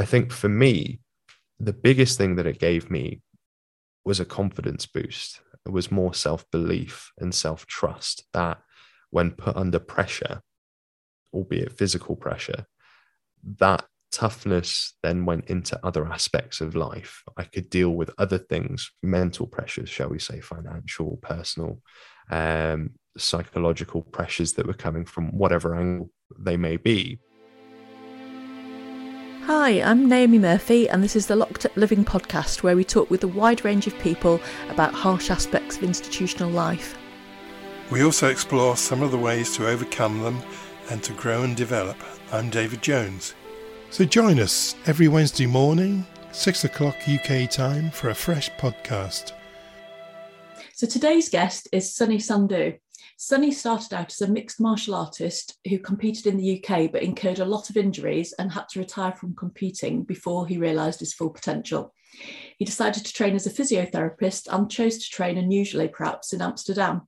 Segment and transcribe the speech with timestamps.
[0.00, 1.00] I think for me,
[1.58, 3.20] the biggest thing that it gave me
[4.02, 5.42] was a confidence boost.
[5.66, 8.62] It was more self belief and self trust that
[9.10, 10.40] when put under pressure,
[11.34, 12.64] albeit physical pressure,
[13.58, 17.22] that toughness then went into other aspects of life.
[17.36, 21.82] I could deal with other things, mental pressures, shall we say, financial, personal,
[22.30, 27.18] um, psychological pressures that were coming from whatever angle they may be.
[29.44, 33.10] Hi, I'm Naomi Murphy, and this is the Locked Up Living podcast where we talk
[33.10, 36.96] with a wide range of people about harsh aspects of institutional life.
[37.90, 40.40] We also explore some of the ways to overcome them
[40.90, 41.96] and to grow and develop.
[42.30, 43.34] I'm David Jones.
[43.88, 49.32] So join us every Wednesday morning, 6 o'clock UK time, for a fresh podcast.
[50.74, 52.78] So today's guest is Sunny Sandhu.
[53.22, 57.38] Sunny started out as a mixed martial artist who competed in the UK but incurred
[57.38, 61.28] a lot of injuries and had to retire from competing before he realised his full
[61.28, 61.92] potential.
[62.56, 67.02] He decided to train as a physiotherapist and chose to train unusually, perhaps, in Amsterdam.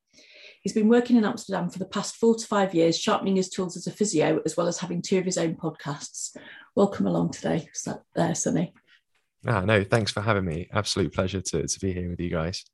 [0.61, 3.79] He's been working in Amsterdam for the past four to five years, sharpening his tools
[3.79, 6.37] as a physio, as well as having two of his own podcasts.
[6.77, 7.71] Welcome along today,
[8.15, 8.75] there, Sunny.
[9.47, 10.69] Ah, no, thanks for having me.
[10.75, 12.67] Absolute pleasure to, to be here with you guys.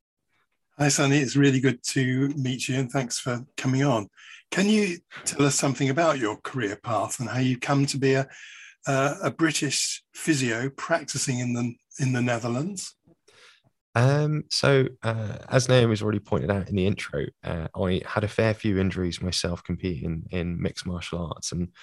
[0.79, 1.17] Hi, Sunny.
[1.17, 4.07] It's really good to meet you, and thanks for coming on.
[4.49, 8.13] Can you tell us something about your career path and how you come to be
[8.13, 8.25] a,
[8.87, 12.95] uh, a British physio practicing in the in the Netherlands?
[13.93, 18.29] Um, so, uh, as Naomi's already pointed out in the intro, uh, I had a
[18.29, 21.73] fair few injuries myself competing in mixed martial arts, and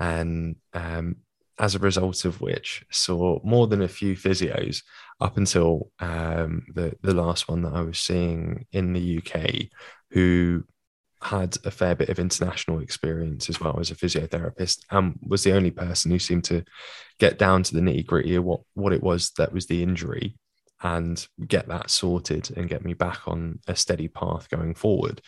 [0.00, 1.16] and um,
[1.58, 4.82] as a result of which, saw more than a few physios
[5.20, 9.68] up until um, the the last one that I was seeing in the UK,
[10.10, 10.64] who
[11.20, 15.52] had a fair bit of international experience as well as a physiotherapist and was the
[15.52, 16.64] only person who seemed to
[17.18, 20.36] get down to the nitty gritty of what, what it was that was the injury
[20.82, 25.20] and get that sorted and get me back on a steady path going forward.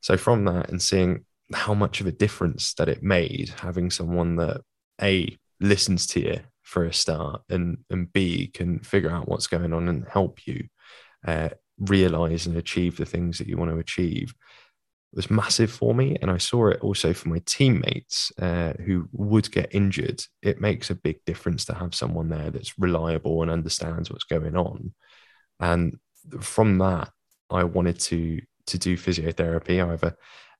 [0.00, 4.36] So from that and seeing how much of a difference that it made having someone
[4.36, 4.62] that
[5.00, 9.72] a listens to you for a start and and b can figure out what's going
[9.72, 10.64] on and help you
[11.26, 11.48] uh,
[11.78, 14.34] realize and achieve the things that you want to achieve
[15.12, 16.16] it was massive for me.
[16.22, 20.22] And I saw it also for my teammates uh, who would get injured.
[20.40, 24.56] It makes a big difference to have someone there that's reliable and understands what's going
[24.56, 24.94] on.
[25.58, 25.98] And
[26.40, 27.10] from that,
[27.50, 29.78] I wanted to to do physiotherapy.
[29.78, 30.16] However,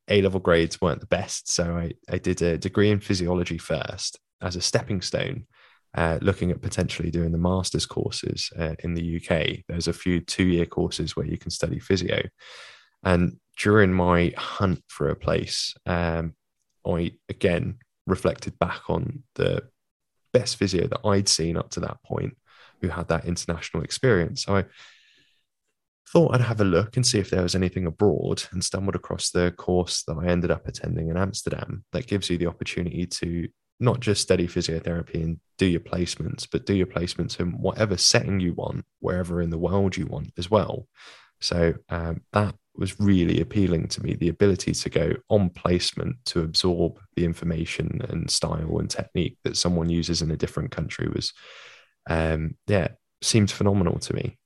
[0.08, 4.18] A level grades weren't the best, so I, I did a degree in physiology first
[4.42, 5.46] as a stepping stone.
[5.92, 9.64] Uh, looking at potentially doing the master's courses uh, in the UK.
[9.66, 12.22] There's a few two year courses where you can study physio.
[13.02, 16.34] And during my hunt for a place, um,
[16.86, 19.64] I again reflected back on the
[20.32, 22.36] best physio that I'd seen up to that point
[22.80, 24.44] who had that international experience.
[24.44, 24.64] So I
[26.08, 29.30] thought I'd have a look and see if there was anything abroad and stumbled across
[29.30, 33.48] the course that I ended up attending in Amsterdam that gives you the opportunity to
[33.80, 38.38] not just study physiotherapy and do your placements, but do your placements in whatever setting
[38.38, 40.86] you want, wherever in the world you want as well.
[41.40, 46.42] So um, that was really appealing to me the ability to go on placement to
[46.42, 51.32] absorb the information and style and technique that someone uses in a different country was
[52.08, 52.88] um yeah
[53.22, 54.38] seemed phenomenal to me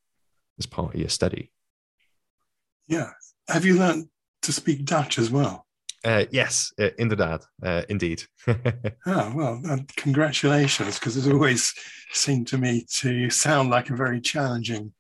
[0.59, 1.53] as part of your study.
[2.89, 3.11] Yeah.
[3.49, 4.09] Have you learned
[4.43, 5.64] to speak dutch as well
[6.05, 8.23] uh, yes, uh, inderdaad, uh, indeed.
[8.47, 8.55] oh,
[9.07, 11.75] well, uh, congratulations, because it's always
[12.13, 14.93] seemed to me to sound like a very challenging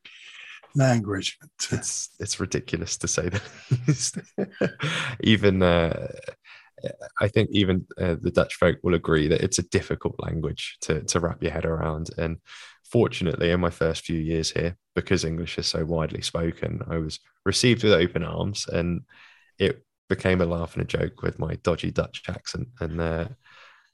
[0.75, 1.39] language.
[1.41, 4.73] But, uh, it's it's ridiculous to say that.
[5.21, 6.09] even uh,
[7.21, 11.03] I think even uh, the Dutch folk will agree that it's a difficult language to
[11.03, 12.11] to wrap your head around.
[12.19, 12.39] And
[12.91, 17.21] fortunately, in my first few years here, because English is so widely spoken, I was
[17.45, 19.03] received with open arms, and
[19.59, 23.01] it became a laugh and a joke with my dodgy Dutch accent and.
[23.01, 23.29] Uh,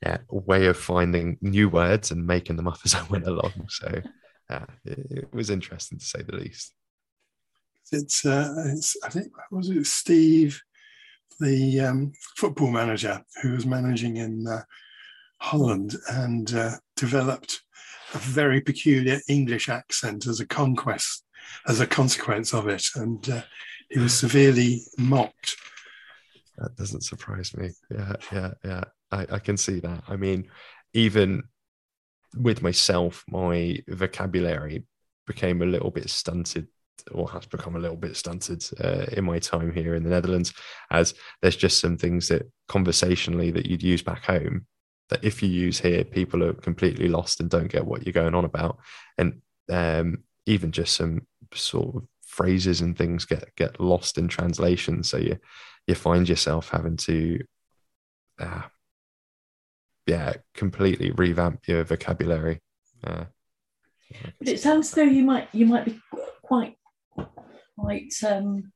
[0.02, 3.66] yeah, way of finding new words and making them up as I went along.
[3.68, 4.00] So
[4.48, 6.74] yeah, it, it, was interesting to say the least.
[7.92, 10.60] It's, uh, it's I think was it Steve,
[11.40, 14.62] the um, football manager who was managing in uh,
[15.40, 17.62] Holland and uh, developed
[18.14, 21.24] a very peculiar English accent as a conquest,
[21.66, 23.42] as a consequence of it, and uh,
[23.88, 25.56] he was severely mocked.
[26.60, 27.70] That doesn't surprise me.
[27.90, 28.84] Yeah, yeah, yeah.
[29.10, 30.04] I, I can see that.
[30.08, 30.48] I mean,
[30.92, 31.42] even
[32.36, 34.84] with myself, my vocabulary
[35.26, 36.68] became a little bit stunted
[37.12, 40.52] or has become a little bit stunted uh, in my time here in the Netherlands,
[40.90, 44.66] as there's just some things that conversationally that you'd use back home
[45.08, 48.34] that if you use here, people are completely lost and don't get what you're going
[48.34, 48.78] on about.
[49.18, 55.02] And um, even just some sort of phrases and things get get lost in translation.
[55.02, 55.36] So you
[55.86, 57.40] you find yourself having to
[58.38, 58.62] uh,
[60.06, 62.60] yeah, completely revamp your vocabulary.
[63.04, 63.24] Uh,
[64.38, 66.00] but it sounds though you might you might be
[66.42, 66.76] quite
[67.78, 68.72] quite um,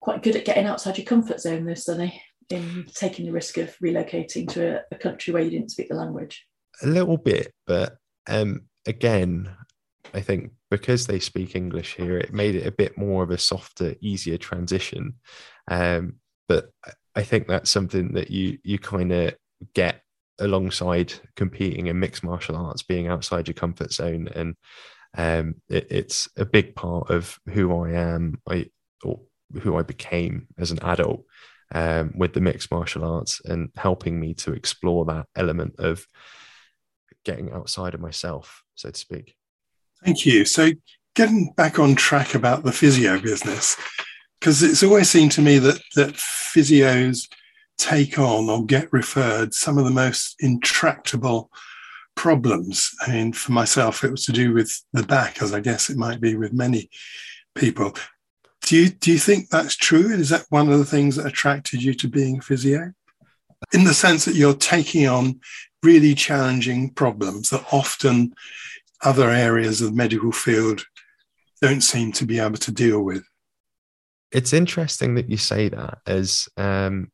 [0.00, 3.76] quite good at getting outside your comfort zone, though, Sunny, in taking the risk of
[3.78, 6.46] relocating to a, a country where you didn't speak the language.
[6.82, 7.96] A little bit, but
[8.28, 9.54] um, again,
[10.14, 13.38] I think because they speak English here, it made it a bit more of a
[13.38, 15.14] softer, easier transition.
[15.68, 16.16] Um,
[16.48, 16.70] but
[17.14, 19.34] I think that's something that you you kind of
[19.74, 20.02] get
[20.38, 24.54] alongside competing in mixed martial arts, being outside your comfort zone, and
[25.16, 28.66] um, it, it's a big part of who I am, I
[29.02, 29.20] or
[29.60, 31.24] who I became as an adult
[31.72, 36.06] um, with the mixed martial arts, and helping me to explore that element of
[37.24, 39.36] getting outside of myself, so to speak.
[40.04, 40.44] Thank you.
[40.44, 40.72] So,
[41.14, 43.76] getting back on track about the physio business,
[44.46, 47.28] because it's always seemed to me that that physios
[47.78, 51.50] take on or get referred some of the most intractable
[52.14, 52.92] problems.
[53.04, 55.96] I mean, for myself, it was to do with the back, as I guess it
[55.96, 56.88] might be with many
[57.56, 57.96] people.
[58.62, 60.12] Do you do you think that's true?
[60.12, 62.92] And is that one of the things that attracted you to being physio?
[63.72, 65.40] In the sense that you're taking on
[65.82, 68.32] really challenging problems that often
[69.02, 70.84] other areas of the medical field
[71.60, 73.24] don't seem to be able to deal with.
[74.32, 77.10] It's interesting that you say that, as um,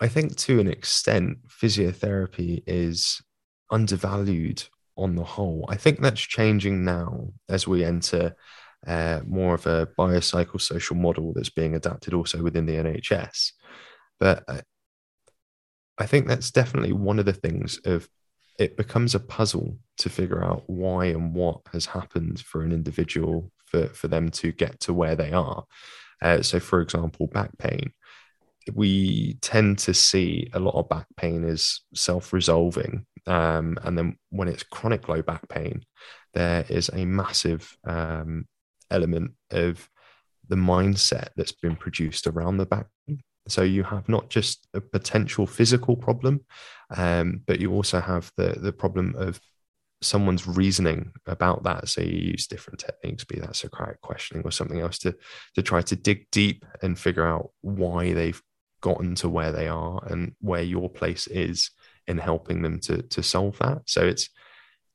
[0.00, 3.22] I think to an extent, physiotherapy is
[3.70, 4.64] undervalued
[4.96, 5.66] on the whole.
[5.68, 8.36] I think that's changing now as we enter
[8.86, 13.52] uh, more of a biopsychosocial model that's being adapted also within the NHS.
[14.20, 14.62] But I,
[15.98, 18.08] I think that's definitely one of the things of
[18.58, 23.50] it becomes a puzzle to figure out why and what has happened for an individual
[23.66, 25.64] for, for them to get to where they are.
[26.24, 27.92] Uh, so, for example, back pain.
[28.72, 33.06] We tend to see a lot of back pain is self-resolving.
[33.26, 35.84] Um, and then when it's chronic low back pain
[36.34, 38.46] there is a massive um,
[38.90, 39.88] element of
[40.48, 42.86] the mindset that's been produced around the back
[43.48, 46.40] so you have not just a potential physical problem
[46.94, 49.40] um, but you also have the the problem of
[50.04, 54.80] someone's reasoning about that so you use different techniques be that socratic questioning or something
[54.80, 55.14] else to
[55.54, 58.42] to try to dig deep and figure out why they've
[58.84, 61.70] gotten to where they are and where your place is
[62.06, 63.80] in helping them to to solve that.
[63.86, 64.28] So it's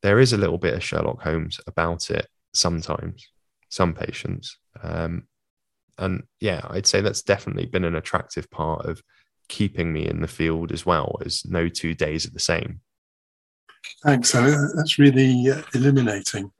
[0.03, 3.27] there is a little bit of Sherlock Holmes about it sometimes,
[3.69, 4.57] some patients.
[4.81, 5.23] Um,
[5.97, 9.01] and yeah, I'd say that's definitely been an attractive part of
[9.49, 12.81] keeping me in the field as well as no two days are the same.
[14.03, 14.29] Thanks.
[14.29, 14.41] So
[14.75, 16.51] that's really uh, illuminating.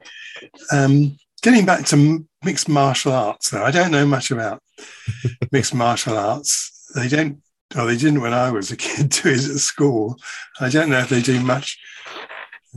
[0.71, 4.61] Um, getting back to mixed martial arts, though, I don't know much about
[5.51, 7.41] mixed martial arts they don't,
[7.77, 10.17] or they didn't when I was a kid do it at school.
[10.59, 11.79] I don't know if they do much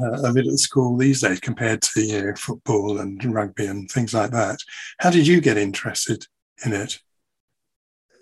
[0.01, 3.91] uh, of it at school these days compared to you know, football and rugby and
[3.91, 4.59] things like that.
[4.99, 6.27] How did you get interested
[6.65, 6.99] in it?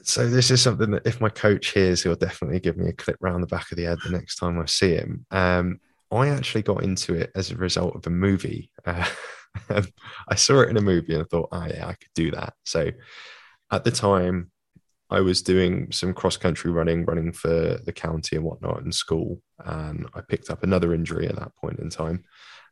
[0.03, 3.17] So this is something that if my coach hears, he'll definitely give me a clip
[3.21, 5.27] round the back of the head the next time I see him.
[5.31, 8.71] Um, I actually got into it as a result of a movie.
[8.85, 9.07] Uh,
[10.29, 12.55] I saw it in a movie and I thought, oh yeah, I could do that.
[12.65, 12.91] So
[13.71, 14.51] at the time,
[15.11, 19.43] I was doing some cross country running, running for the county and whatnot in school.
[19.59, 22.25] And I picked up another injury at that point in time.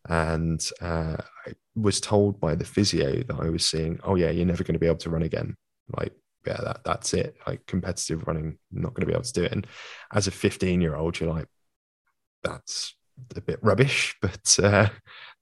[0.08, 4.46] And uh, I was told by the physio that I was seeing, oh, yeah, you're
[4.46, 5.56] never going to be able to run again.
[5.96, 6.12] Like,
[6.46, 7.36] yeah, that, that's it.
[7.46, 9.52] Like competitive running, not going to be able to do it.
[9.52, 9.66] And
[10.14, 11.48] as a 15 year old, you're like,
[12.44, 12.94] that's
[13.37, 14.88] a bit rubbish, but uh,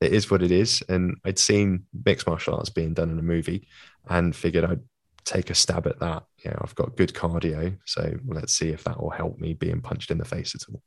[0.00, 0.82] it is what it is.
[0.88, 3.68] And I'd seen mixed martial arts being done in a movie
[4.08, 4.82] and figured I'd
[5.24, 6.24] take a stab at that.
[6.44, 9.80] You know, I've got good cardio, so let's see if that will help me being
[9.80, 10.82] punched in the face at all.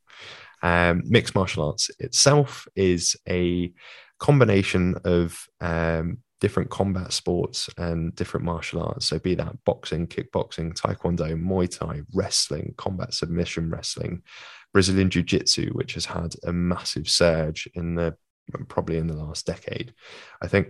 [0.62, 3.72] Um, mixed martial arts itself is a
[4.18, 9.06] combination of um, different combat sports and different martial arts.
[9.06, 14.22] So, be that boxing, kickboxing, taekwondo, muay thai, wrestling, combat submission wrestling,
[14.72, 18.16] Brazilian jiu jitsu, which has had a massive surge in the
[18.68, 19.94] probably in the last decade.
[20.42, 20.68] I think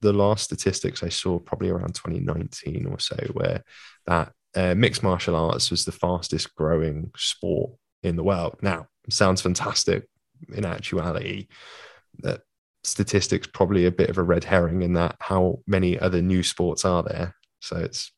[0.00, 3.64] the last statistics I saw probably around 2019 or so, where
[4.06, 7.72] that uh, mixed martial arts was the fastest growing sport
[8.02, 8.56] in the world.
[8.62, 10.08] Now, sounds fantastic.
[10.54, 11.48] In actuality,
[12.20, 12.42] that
[12.84, 16.84] statistics probably a bit of a red herring in that how many other new sports
[16.84, 17.34] are there.
[17.60, 18.12] So it's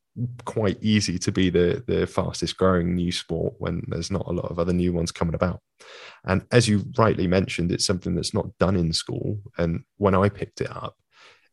[0.45, 4.51] quite easy to be the the fastest growing new sport when there's not a lot
[4.51, 5.61] of other new ones coming about.
[6.25, 9.39] And as you rightly mentioned, it's something that's not done in school.
[9.57, 10.95] And when I picked it up,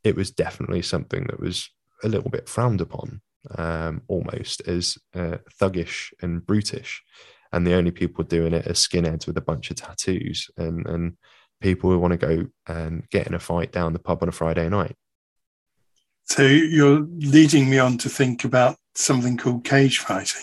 [0.05, 1.71] it was definitely something that was
[2.05, 3.21] a little bit frowned upon,
[3.57, 7.03] um, almost as uh, thuggish and brutish.
[7.53, 11.17] And the only people doing it are skinheads with a bunch of tattoos and and
[11.61, 14.33] people who want to go and get in a fight down the pub on a
[14.33, 14.95] Friday night.
[16.29, 20.43] So you're leading me on to think about something called cage fighting.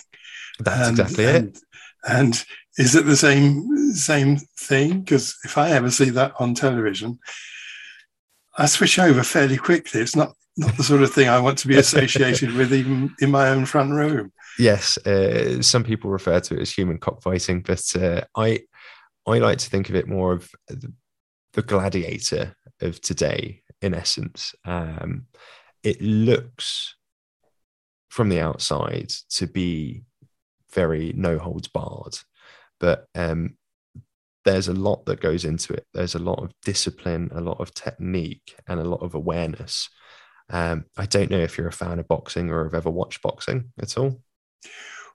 [0.60, 1.60] That's and, exactly and, it.
[2.08, 2.46] And
[2.77, 5.01] is it the same same thing?
[5.01, 7.20] Because if I ever see that on television,
[8.58, 10.01] I switch over fairly quickly.
[10.01, 13.30] It's not not the sort of thing I want to be associated with, even in
[13.30, 14.32] my own front room.
[14.58, 18.62] Yes, uh, some people refer to it as human cockfighting, but uh, I
[19.27, 20.94] I like to think of it more of the,
[21.54, 23.62] the gladiator of today.
[23.82, 25.27] In essence, um,
[25.86, 26.96] it looks
[28.10, 30.04] from the outside to be
[30.74, 32.18] very no holds barred,
[32.80, 33.56] but um,
[34.44, 35.86] there's a lot that goes into it.
[35.94, 39.89] There's a lot of discipline, a lot of technique, and a lot of awareness.
[40.50, 43.72] Um, I don't know if you're a fan of boxing or have ever watched boxing
[43.80, 44.22] at all.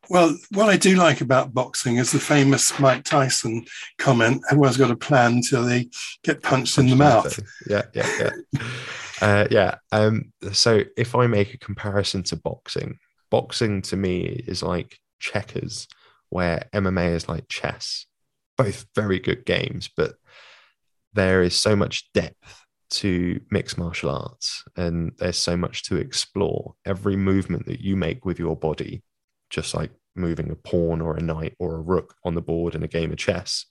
[0.09, 3.65] Well, what I do like about boxing is the famous Mike Tyson
[3.99, 5.89] comment: "Everyone's got a plan until they
[6.25, 8.63] get punched in the mouth." Yeah, yeah, yeah.
[9.21, 9.77] uh, yeah.
[9.93, 12.99] Um, so, if I make a comparison to boxing,
[13.31, 15.87] boxing to me is like checkers,
[16.31, 18.07] where MMA is like chess.
[18.57, 20.15] Both very good games, but
[21.13, 26.75] there is so much depth to mixed martial arts and there's so much to explore.
[26.85, 29.03] Every movement that you make with your body,
[29.49, 32.83] just like moving a pawn or a knight or a rook on the board in
[32.83, 33.67] a game of chess,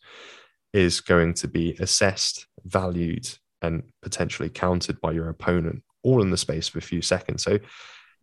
[0.74, 3.28] is going to be assessed, valued,
[3.62, 7.44] and potentially countered by your opponent all in the space of a few seconds.
[7.44, 7.60] So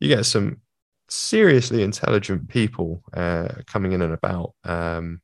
[0.01, 0.61] you get some
[1.09, 5.21] seriously intelligent people uh, coming in and about um,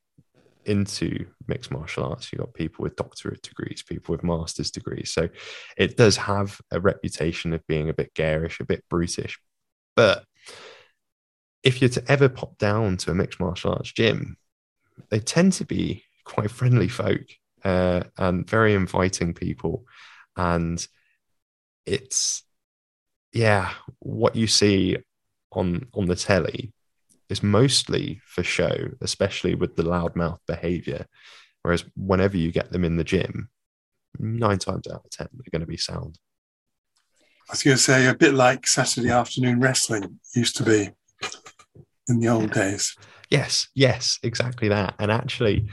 [0.64, 2.32] into mixed martial arts.
[2.32, 5.12] You've got people with doctorate degrees, people with master's degrees.
[5.12, 5.28] So
[5.76, 9.38] it does have a reputation of being a bit garish, a bit brutish.
[9.96, 10.24] But
[11.62, 14.36] if you're to ever pop down to a mixed martial arts gym,
[15.10, 17.22] they tend to be quite friendly folk
[17.64, 19.84] uh, and very inviting people.
[20.36, 20.84] And
[21.86, 22.42] it's,
[23.32, 24.98] yeah, what you see
[25.52, 26.72] on on the telly
[27.28, 31.06] is mostly for show, especially with the loudmouth behavior.
[31.62, 33.48] Whereas whenever you get them in the gym,
[34.18, 36.18] nine times out of 10, they're going to be sound.
[37.48, 40.90] I was going to say, a bit like Saturday afternoon wrestling used to be
[42.08, 42.96] in the old days.
[43.30, 44.94] Yes, yes, exactly that.
[44.98, 45.68] And actually,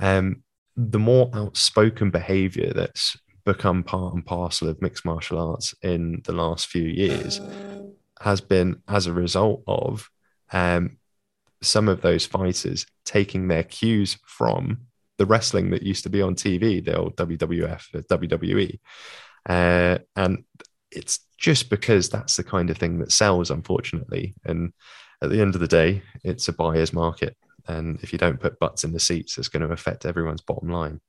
[0.00, 0.42] um,
[0.78, 6.32] the more outspoken behavior that's become part and parcel of mixed martial arts in the
[6.32, 7.40] last few years
[8.20, 10.08] has been as a result of
[10.52, 10.96] um,
[11.60, 14.78] some of those fighters taking their cues from
[15.16, 18.78] the wrestling that used to be on TV, the old WWF, the WWE.
[19.48, 20.44] Uh, and
[20.92, 24.34] it's just because that's the kind of thing that sells, unfortunately.
[24.44, 24.72] And
[25.22, 27.36] at the end of the day, it's a buyer's market.
[27.68, 30.70] And if you don't put butts in the seats, it's going to affect everyone's bottom
[30.70, 31.00] line.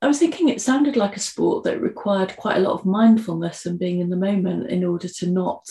[0.00, 3.66] I was thinking it sounded like a sport that required quite a lot of mindfulness
[3.66, 5.66] and being in the moment in order to not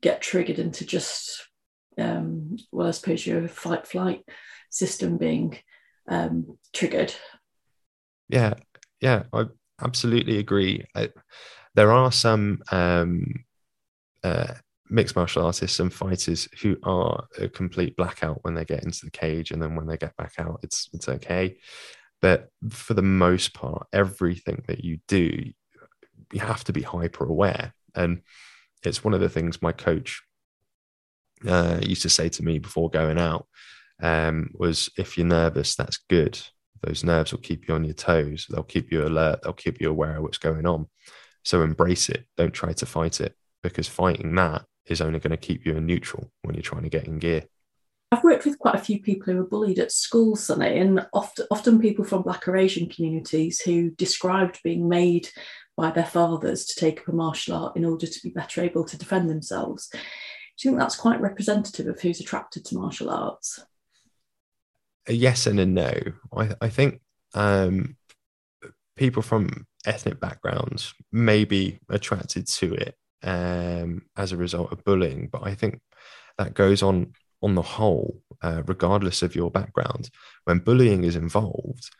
[0.00, 1.48] get triggered into just
[1.98, 4.24] um, well, I suppose your fight flight
[4.70, 5.58] system being
[6.08, 7.14] um, triggered.
[8.28, 8.54] Yeah,
[9.00, 9.46] yeah, I
[9.80, 10.84] absolutely agree.
[10.94, 11.10] I,
[11.74, 13.44] there are some um,
[14.22, 14.54] uh,
[14.90, 19.10] mixed martial artists and fighters who are a complete blackout when they get into the
[19.10, 21.56] cage, and then when they get back out, it's it's okay.
[22.20, 25.52] But for the most part, everything that you do,
[26.32, 28.22] you have to be hyper aware, and
[28.84, 30.22] it's one of the things my coach
[31.46, 33.46] uh, used to say to me before going out
[34.02, 36.38] um, was if you're nervous, that's good.
[36.82, 38.46] Those nerves will keep you on your toes.
[38.50, 39.40] They'll keep you alert.
[39.42, 40.86] They'll keep you aware of what's going on.
[41.42, 42.26] So embrace it.
[42.36, 45.86] Don't try to fight it because fighting that is only going to keep you in
[45.86, 47.44] neutral when you're trying to get in gear.
[48.12, 51.46] I've worked with quite a few people who were bullied at school, Sunny, and often,
[51.50, 55.28] often people from Black or Asian communities who described being made
[55.76, 58.84] by their fathers to take up a martial art in order to be better able
[58.84, 59.88] to defend themselves.
[59.90, 63.58] Do you think that's quite representative of who's attracted to martial arts?
[65.08, 65.92] A yes and a no.
[66.36, 67.00] I, I think
[67.34, 67.96] um,
[68.96, 75.28] people from ethnic backgrounds may be attracted to it um, as a result of bullying,
[75.32, 75.80] but I think
[76.38, 77.12] that goes on
[77.42, 80.08] on the whole, uh, regardless of your background.
[80.44, 81.90] When bullying is involved,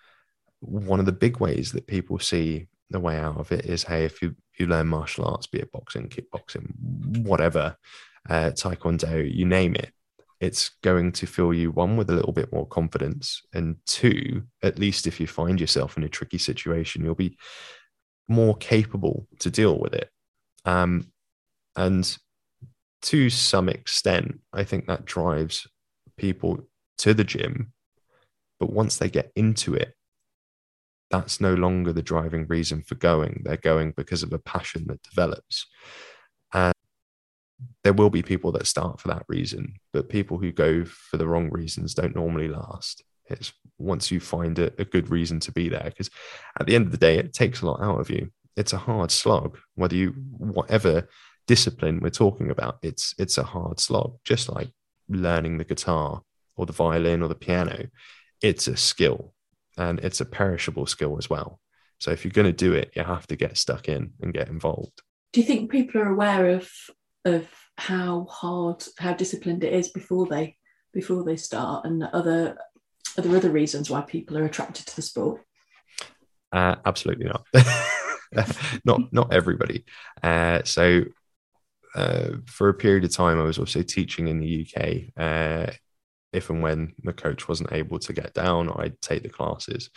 [0.60, 4.04] one of the big ways that people see the way out of it is hey,
[4.04, 7.76] if you, you learn martial arts, be it boxing, kickboxing, whatever,
[8.30, 9.92] uh, taekwondo, you name it.
[10.40, 14.78] It's going to fill you one with a little bit more confidence, and two, at
[14.78, 17.36] least if you find yourself in a tricky situation, you'll be
[18.28, 20.10] more capable to deal with it.
[20.64, 21.12] Um,
[21.76, 22.16] and
[23.02, 25.66] to some extent, I think that drives
[26.16, 26.60] people
[26.98, 27.72] to the gym.
[28.58, 29.94] But once they get into it,
[31.10, 33.42] that's no longer the driving reason for going.
[33.44, 35.66] They're going because of a passion that develops.
[36.52, 36.72] And
[37.82, 41.26] there will be people that start for that reason, but people who go for the
[41.28, 43.04] wrong reasons don't normally last.
[43.26, 46.10] It's once you find a, a good reason to be there, because
[46.58, 48.30] at the end of the day, it takes a lot out of you.
[48.56, 51.08] It's a hard slog, whether you, whatever
[51.46, 54.70] discipline we're talking about, it's it's a hard slog, just like
[55.08, 56.22] learning the guitar
[56.56, 57.88] or the violin or the piano.
[58.42, 59.34] It's a skill
[59.76, 61.60] and it's a perishable skill as well.
[61.98, 64.48] So if you're going to do it, you have to get stuck in and get
[64.48, 65.02] involved.
[65.32, 66.70] Do you think people are aware of
[67.24, 70.56] of how hard, how disciplined it is before they
[70.92, 72.56] before they start, and other
[73.16, 75.42] are there other reasons why people are attracted to the sport?
[76.52, 77.46] Uh, absolutely not.
[78.84, 79.84] not not everybody.
[80.22, 81.04] Uh, so
[81.94, 85.12] uh, for a period of time, I was also teaching in the UK.
[85.16, 85.72] Uh,
[86.32, 89.90] if and when the coach wasn't able to get down, I'd take the classes.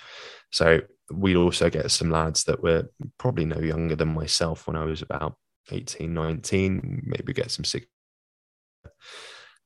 [0.52, 4.84] So we'd also get some lads that were probably no younger than myself when I
[4.84, 5.36] was about
[5.72, 7.88] 18, 19, maybe get some six.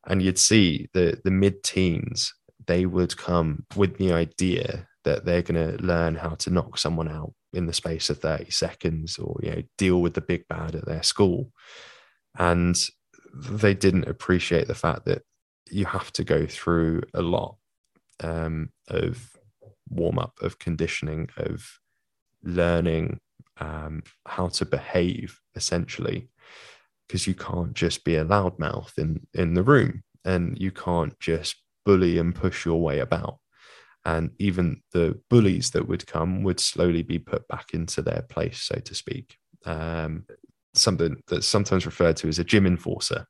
[0.08, 2.34] And you'd see the the mid teens,
[2.66, 7.10] they would come with the idea that they're going to learn how to knock someone
[7.10, 10.76] out in the space of 30 seconds or you know deal with the big bad
[10.76, 11.52] at their school
[12.38, 12.78] and
[13.34, 15.24] they didn't appreciate the fact that
[15.70, 17.56] you have to go through a lot
[18.22, 19.32] um, of
[19.90, 21.80] warm up, of conditioning, of
[22.44, 23.20] learning
[23.58, 26.30] um, how to behave essentially,
[27.08, 31.56] because you can't just be a loudmouth in in the room, and you can't just
[31.86, 33.38] bully and push your way about.
[34.04, 38.60] And even the bullies that would come would slowly be put back into their place,
[38.62, 39.38] so to speak.
[39.66, 40.26] Um,
[40.74, 43.26] something that's sometimes referred to as a gym enforcer.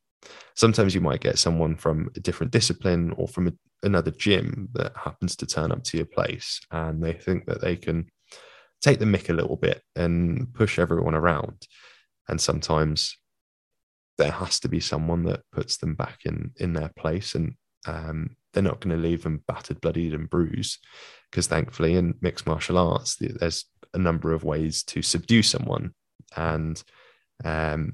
[0.55, 4.95] Sometimes you might get someone from a different discipline or from a, another gym that
[4.95, 8.07] happens to turn up to your place and they think that they can
[8.81, 11.67] take the mick a little bit and push everyone around.
[12.27, 13.17] And sometimes
[14.17, 17.55] there has to be someone that puts them back in in their place and
[17.87, 20.79] um, they're not going to leave them battered, bloodied, and bruised.
[21.29, 25.93] Because thankfully, in mixed martial arts, there's a number of ways to subdue someone,
[26.35, 26.81] and
[27.43, 27.93] um,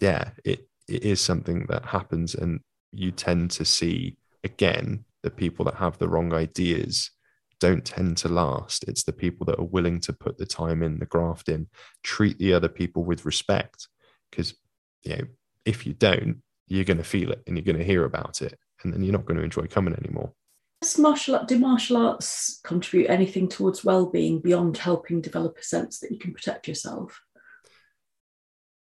[0.00, 2.34] yeah, it, it is something that happens.
[2.34, 2.60] And
[2.92, 7.10] you tend to see again the people that have the wrong ideas
[7.60, 8.84] don't tend to last.
[8.86, 11.68] It's the people that are willing to put the time in, the graft in,
[12.02, 13.88] treat the other people with respect.
[14.30, 14.54] Because,
[15.02, 15.24] you know,
[15.64, 18.58] if you don't, you're going to feel it and you're going to hear about it.
[18.82, 20.32] And then you're not going to enjoy coming anymore.
[20.82, 26.00] Does martial art, do martial arts contribute anything towards well-being beyond helping develop a sense
[26.00, 27.22] that you can protect yourself?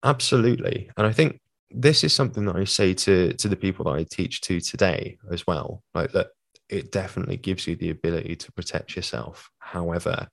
[0.03, 0.89] Absolutely.
[0.97, 1.39] And I think
[1.71, 5.17] this is something that I say to to the people that I teach to today
[5.31, 5.83] as well.
[5.93, 6.27] Like that
[6.69, 9.49] it definitely gives you the ability to protect yourself.
[9.59, 10.27] However,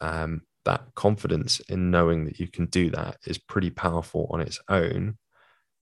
[0.00, 4.60] um, that confidence in knowing that you can do that is pretty powerful on its
[4.68, 5.18] own.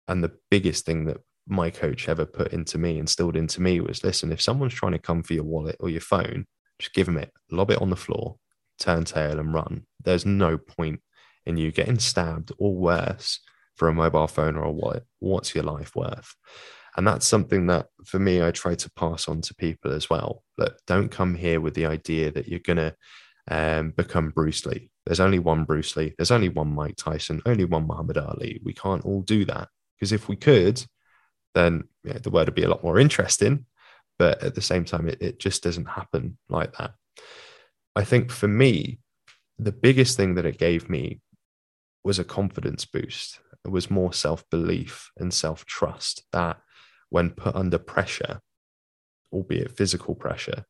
[0.09, 4.05] And the biggest thing that my coach ever put into me, instilled into me, was
[4.05, 6.47] listen, if someone's trying to come for your wallet or your phone,
[6.79, 8.37] just give them it, lob it on the floor,
[8.79, 9.85] turn tail and run.
[10.05, 11.01] There's no point
[11.49, 13.41] and you getting stabbed or worse
[13.77, 16.35] for a mobile phone or a wallet, what's your life worth?
[16.97, 20.43] And that's something that for me, I try to pass on to people as well.
[20.57, 22.95] But don't come here with the idea that you're going to
[23.51, 24.91] um, become Bruce Lee.
[25.07, 26.15] There's only one Bruce Lee.
[26.19, 28.61] There's only one Mike Tyson, only one Muhammad Ali.
[28.65, 30.85] We can't all do that because if we could,
[31.55, 33.65] then the world would be a lot more interesting.
[34.19, 36.95] But at the same time, it, it just doesn't happen like that.
[37.95, 38.99] I think for me,
[39.59, 41.21] the biggest thing that it gave me
[42.05, 43.41] was a confidence boost.
[43.65, 46.59] It was more self belief and self trust that
[47.11, 48.41] when put under pressure,
[49.33, 50.65] albeit physical pressure,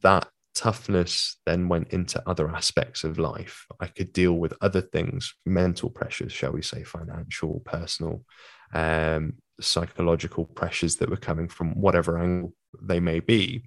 [0.00, 3.66] that toughness then went into other aspects of life.
[3.80, 8.24] I could deal with other things, mental pressures, shall we say, financial, personal,
[8.74, 13.64] um, psychological pressures that were coming from whatever angle they may be.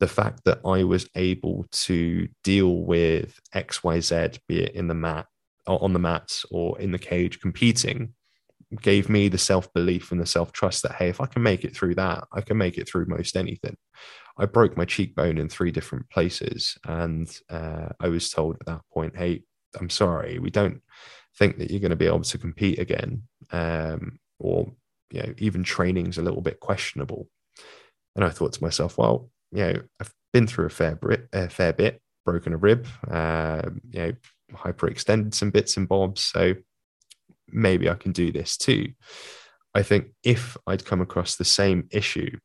[0.00, 5.26] The fact that I was able to deal with XYZ, be it in the mat,
[5.66, 8.14] on the mats or in the cage competing
[8.82, 11.64] gave me the self belief and the self trust that, hey, if I can make
[11.64, 13.76] it through that, I can make it through most anything.
[14.36, 16.76] I broke my cheekbone in three different places.
[16.84, 19.42] And uh, I was told at that point, hey,
[19.78, 20.80] I'm sorry, we don't
[21.38, 23.22] think that you're going to be able to compete again.
[23.52, 24.72] Um, or
[25.10, 27.28] you know even training's a little bit questionable
[28.16, 31.48] and i thought to myself well you know i've been through a fair bit a
[31.48, 34.12] fair bit broken a rib uh, you know
[34.54, 36.54] hyperextended some bits and bobs so
[37.48, 38.88] maybe i can do this too.
[39.74, 42.38] I think if i'd come across the same issue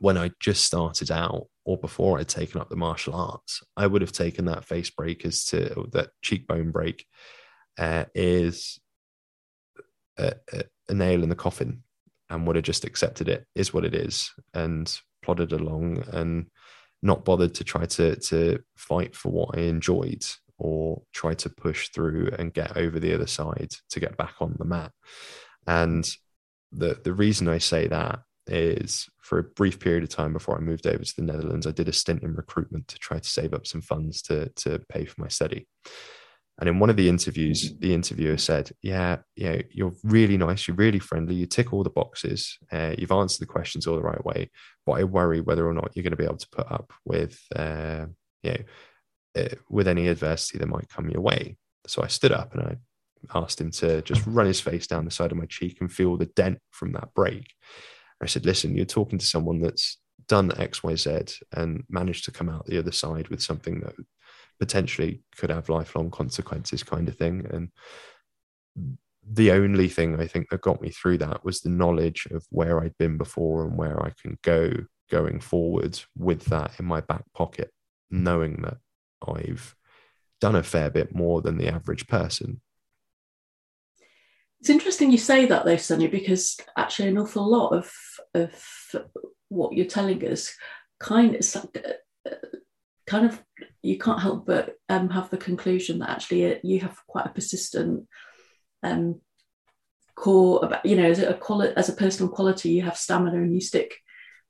[0.00, 4.02] when i just started out or before i'd taken up the martial arts i would
[4.02, 7.06] have taken that face break as to that cheekbone break
[7.78, 8.80] uh, is
[10.18, 10.34] a,
[10.88, 11.82] a, nail in the coffin
[12.28, 16.46] and would have just accepted it is what it is and plodded along and
[17.02, 20.24] not bothered to try to to fight for what I enjoyed
[20.58, 24.56] or try to push through and get over the other side to get back on
[24.58, 24.92] the mat.
[25.66, 26.08] And
[26.72, 30.60] the the reason I say that is for a brief period of time before I
[30.60, 33.54] moved over to the Netherlands, I did a stint in recruitment to try to save
[33.54, 35.66] up some funds to to pay for my study.
[36.60, 40.76] And in one of the interviews, the interviewer said, "Yeah, know, you're really nice, you're
[40.76, 44.24] really friendly, you tick all the boxes, uh, you've answered the questions all the right
[44.24, 44.50] way,
[44.84, 47.38] but I worry whether or not you're going to be able to put up with,
[47.54, 48.06] uh,
[48.42, 48.58] you know,
[49.38, 53.38] uh, with any adversity that might come your way." So I stood up and I
[53.38, 56.16] asked him to just run his face down the side of my cheek and feel
[56.16, 57.54] the dent from that break.
[58.22, 62.30] I said, "Listen, you're talking to someone that's done X, Y, Z, and managed to
[62.30, 63.94] come out the other side with something that
[64.58, 67.68] potentially could have lifelong consequences kind of thing and
[69.30, 72.80] the only thing i think that got me through that was the knowledge of where
[72.80, 74.70] i'd been before and where i can go
[75.10, 77.70] going forward with that in my back pocket
[78.10, 78.78] knowing that
[79.26, 79.74] i've
[80.40, 82.60] done a fair bit more than the average person.
[84.60, 87.92] It's interesting you say that though Sonia because actually an awful lot of
[88.34, 88.52] of
[89.48, 90.52] what you're telling us
[90.98, 91.66] kind of
[93.06, 93.42] kind of
[93.82, 97.30] you can't help but um, have the conclusion that actually uh, you have quite a
[97.30, 98.06] persistent
[98.82, 99.20] um,
[100.16, 103.54] core about you know as a quality as a personal quality you have stamina and
[103.54, 103.94] you stick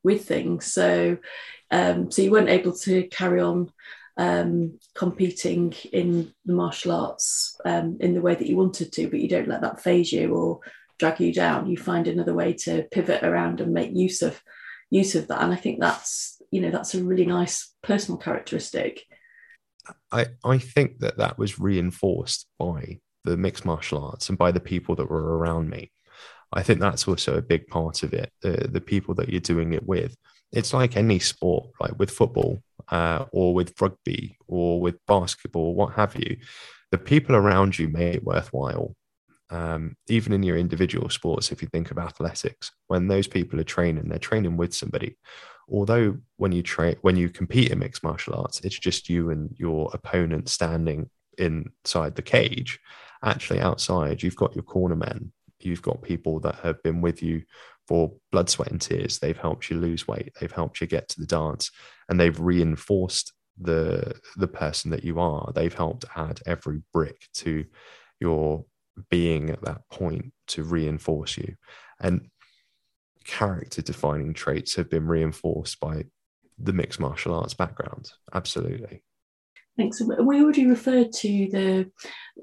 [0.02, 0.72] with things.
[0.72, 1.18] So
[1.70, 3.70] um, so you weren't able to carry on
[4.18, 9.20] um, competing in the martial arts um, in the way that you wanted to but
[9.20, 10.60] you don't let that phase you or
[10.98, 11.68] drag you down.
[11.68, 14.42] You find another way to pivot around and make use of
[14.90, 15.42] use of that.
[15.42, 19.04] And i think that's you know that's a really nice personal characteristic.
[20.12, 24.60] I i think that that was reinforced by the mixed martial arts and by the
[24.60, 25.92] people that were around me.
[26.52, 29.72] I think that's also a big part of it the the people that you're doing
[29.72, 30.16] it with.
[30.50, 35.94] It's like any sport like with football uh, or with rugby or with basketball what
[35.94, 36.36] have you
[36.90, 38.94] the people around you make it worthwhile
[39.50, 43.64] um, even in your individual sports if you think of athletics when those people are
[43.64, 45.16] training they're training with somebody.
[45.70, 49.54] Although when you train when you compete in mixed martial arts it's just you and
[49.58, 52.78] your opponent standing inside the cage.
[53.24, 57.42] Actually outside you've got your corner men you've got people that have been with you
[57.88, 61.20] for blood sweat and tears they've helped you lose weight they've helped you get to
[61.20, 61.70] the dance
[62.08, 67.64] and they've reinforced the the person that you are they've helped add every brick to
[68.20, 68.64] your
[69.10, 71.54] being at that point to reinforce you
[72.00, 72.28] and
[73.24, 76.04] character defining traits have been reinforced by
[76.58, 78.10] the mixed martial arts background.
[78.34, 79.02] Absolutely.
[79.76, 80.00] Thanks.
[80.00, 81.90] We already referred to the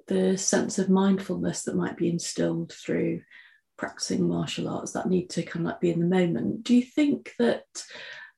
[0.07, 3.21] the sense of mindfulness that might be instilled through
[3.77, 6.63] practicing martial arts that need to kind of like be in the moment.
[6.63, 7.65] Do you think that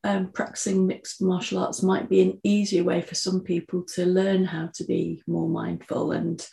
[0.03, 4.45] um, practicing mixed martial arts might be an easier way for some people to learn
[4.45, 6.45] how to be more mindful and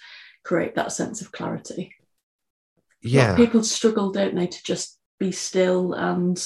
[0.45, 1.95] create that sense of clarity?
[3.03, 6.43] Yeah, people struggle, don't they, to just be still and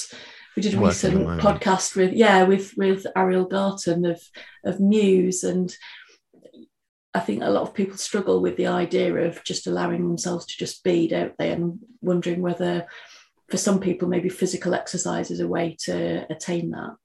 [0.55, 4.21] we did a Working recent podcast with yeah with with Ariel Garten of
[4.65, 5.73] of Muse and
[7.13, 10.57] I think a lot of people struggle with the idea of just allowing themselves to
[10.57, 11.51] just be, don't they?
[11.51, 12.87] And wondering whether
[13.49, 16.95] for some people maybe physical exercise is a way to attain that.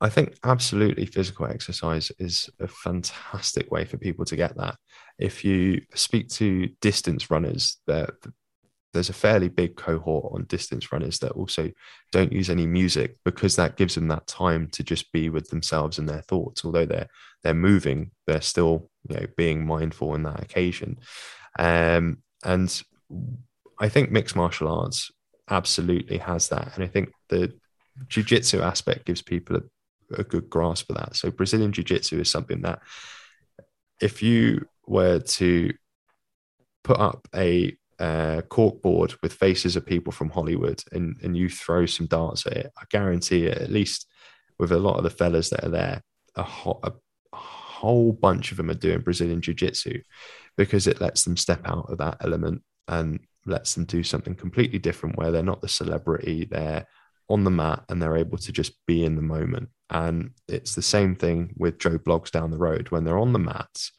[0.00, 4.76] I think absolutely physical exercise is a fantastic way for people to get that.
[5.18, 8.10] If you speak to distance runners, that
[8.92, 11.70] there's a fairly big cohort on distance runners that also
[12.10, 15.98] don't use any music because that gives them that time to just be with themselves
[15.98, 16.64] and their thoughts.
[16.64, 17.08] Although they're
[17.42, 20.98] they're moving they're still you know being mindful in that occasion.
[21.58, 22.82] Um, and
[23.78, 25.10] i think mixed martial arts
[25.48, 26.72] absolutely has that.
[26.74, 27.52] And i think the
[28.08, 31.16] jiu-jitsu aspect gives people a, a good grasp of that.
[31.16, 32.80] So brazilian jiu-jitsu is something that
[34.00, 35.72] if you were to
[36.82, 41.48] put up a uh, cork board with faces of people from Hollywood and, and you
[41.48, 44.08] throw some darts at it, I guarantee it, at least
[44.58, 46.02] with a lot of the fellas that are there,
[46.34, 46.44] a,
[46.82, 46.92] a
[47.32, 50.02] whole bunch of them are doing Brazilian Jiu Jitsu
[50.56, 54.80] because it lets them step out of that element and lets them do something completely
[54.80, 56.84] different where they're not the celebrity, they're
[57.28, 59.68] on the mat and they're able to just be in the moment.
[59.90, 62.90] And it's the same thing with Joe Bloggs down the road.
[62.90, 63.92] When they're on the mats,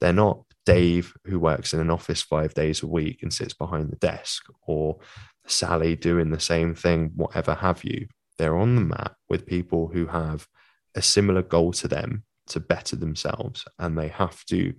[0.00, 3.90] they're not Dave, who works in an office five days a week and sits behind
[3.90, 4.98] the desk, or
[5.46, 8.06] Sally doing the same thing, whatever have you.
[8.38, 10.46] They're on the map with people who have
[10.94, 14.74] a similar goal to them to better themselves, and they have to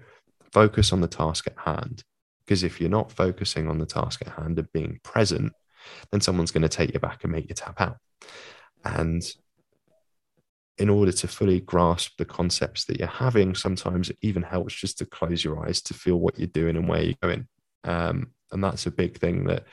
[0.51, 2.03] focus on the task at hand.
[2.45, 5.53] Because if you're not focusing on the task at hand and being present,
[6.11, 7.97] then someone's going to take you back and make you tap out.
[8.83, 9.23] And
[10.77, 14.97] in order to fully grasp the concepts that you're having, sometimes it even helps just
[14.97, 17.47] to close your eyes to feel what you're doing and where you're going.
[17.83, 19.65] Um, and that's a big thing that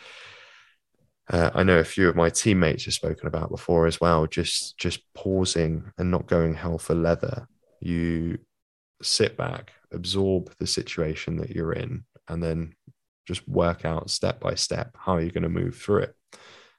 [1.30, 4.26] uh, I know a few of my teammates have spoken about before as well.
[4.26, 7.46] Just just pausing and not going hell for leather.
[7.80, 8.38] You
[9.00, 12.74] sit back, absorb the situation that you're in, and then
[13.26, 16.16] just work out step by step how you're going to move through it.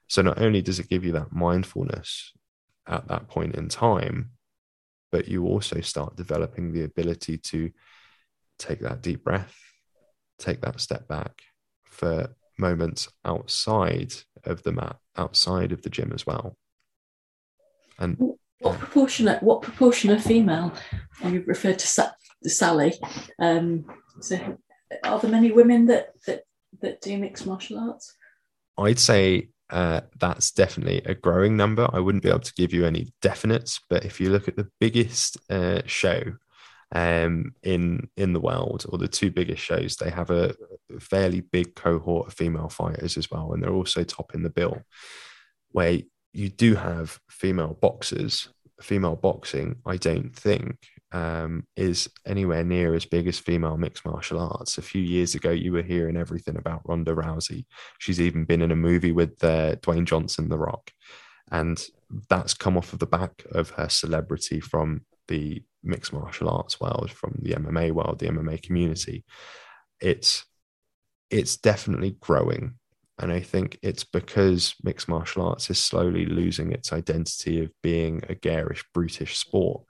[0.08, 2.32] So not only does it give you that mindfulness
[2.86, 4.30] at that point in time,
[5.10, 7.70] but you also start developing the ability to
[8.58, 9.56] take that deep breath,
[10.38, 11.42] take that step back
[11.84, 14.14] for moments outside
[14.44, 16.56] of the mat, outside of the gym as well.
[17.98, 18.16] And
[18.58, 20.72] what proportionate what proportion of female
[21.24, 22.12] you referred to Sa-
[22.44, 22.94] Sally?
[23.38, 23.84] Um,
[24.20, 24.58] so
[25.04, 26.44] are there many women that that
[26.80, 28.16] that do mixed martial arts?
[28.78, 31.88] I'd say uh, that's definitely a growing number.
[31.92, 34.68] I wouldn't be able to give you any definites, but if you look at the
[34.78, 36.22] biggest uh, show
[36.94, 40.54] um, in in the world, or the two biggest shows, they have a
[41.00, 44.82] fairly big cohort of female fighters as well, and they're also topping the bill.
[45.70, 46.00] Where
[46.34, 48.48] you do have female boxers,
[48.80, 50.76] female boxing, I don't think
[51.12, 54.78] um, is anywhere near as big as female mixed martial arts.
[54.78, 57.66] A few years ago, you were hearing everything about Ronda Rousey.
[57.98, 60.90] She's even been in a movie with uh, Dwayne Johnson, The Rock.
[61.50, 61.84] And
[62.30, 67.10] that's come off of the back of her celebrity from the mixed martial arts world,
[67.10, 69.24] from the MMA world, the MMA community.
[70.00, 70.44] It's
[71.30, 72.74] it's definitely growing.
[73.18, 78.22] And I think it's because mixed martial arts is slowly losing its identity of being
[78.28, 79.82] a garish, brutish sport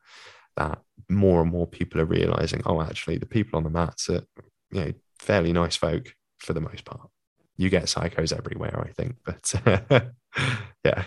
[0.56, 4.22] that more and more people are realizing, oh, actually, the people on the mats are,
[4.70, 7.08] you know, fairly nice folk for the most part.
[7.56, 9.54] You get psychos everywhere, I think, but
[10.84, 11.04] yeah.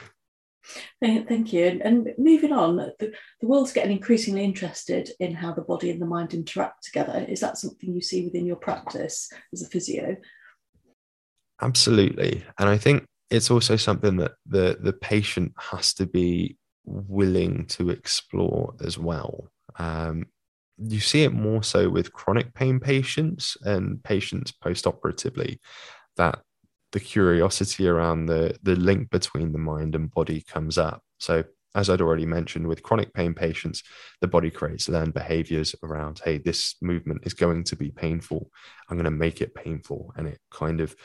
[1.02, 1.80] Thank you.
[1.84, 6.06] And, moving on, the, the, world's getting increasingly interested in how the body and the
[6.06, 7.26] mind interact together.
[7.28, 10.18] Is that something you see within your practice as a physio?
[11.62, 12.44] Absolutely.
[12.58, 17.90] And I think it's also something that the the patient has to be willing to
[17.90, 19.50] explore as well.
[19.78, 20.26] Um,
[20.78, 25.60] you see it more so with chronic pain patients and patients post-operatively
[26.18, 26.40] that
[26.92, 31.02] the curiosity around the the link between the mind and body comes up.
[31.20, 31.44] So
[31.76, 33.84] as I'd already mentioned, with chronic pain patients,
[34.22, 38.50] the body creates learned behaviors around, hey, this movement is going to be painful.
[38.90, 40.14] I'm going to make it painful.
[40.16, 40.96] And it kind of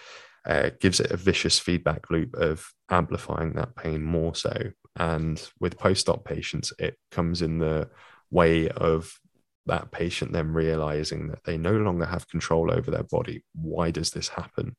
[0.47, 4.71] uh, gives it a vicious feedback loop of amplifying that pain more so.
[4.97, 7.89] And with post op patients, it comes in the
[8.31, 9.19] way of
[9.67, 13.45] that patient then realizing that they no longer have control over their body.
[13.55, 14.75] Why does this happen?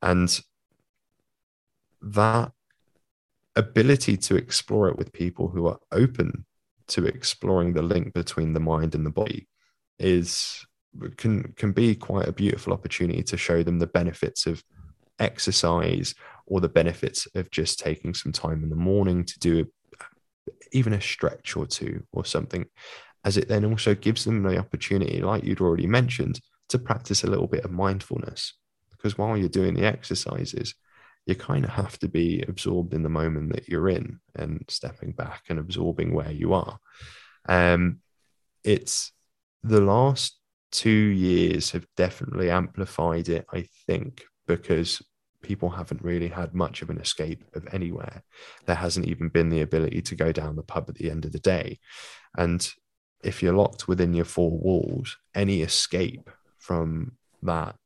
[0.00, 0.40] And
[2.00, 2.52] that
[3.56, 6.44] ability to explore it with people who are open
[6.88, 9.48] to exploring the link between the mind and the body
[9.98, 10.66] is
[11.16, 14.62] can can be quite a beautiful opportunity to show them the benefits of
[15.18, 16.14] exercise
[16.46, 19.66] or the benefits of just taking some time in the morning to do
[20.72, 22.64] even a stretch or two or something
[23.24, 27.26] as it then also gives them the opportunity like you'd already mentioned to practice a
[27.28, 28.54] little bit of mindfulness.
[28.90, 30.74] Because while you're doing the exercises
[31.26, 35.12] you kind of have to be absorbed in the moment that you're in and stepping
[35.12, 36.78] back and absorbing where you are.
[37.48, 38.00] Um
[38.64, 39.12] it's
[39.62, 40.38] the last
[40.72, 45.02] two years have definitely amplified it i think because
[45.42, 48.22] people haven't really had much of an escape of anywhere.
[48.66, 51.32] There hasn't even been the ability to go down the pub at the end of
[51.32, 51.78] the day.
[52.36, 52.66] And
[53.22, 57.76] if you're locked within your four walls, any escape from that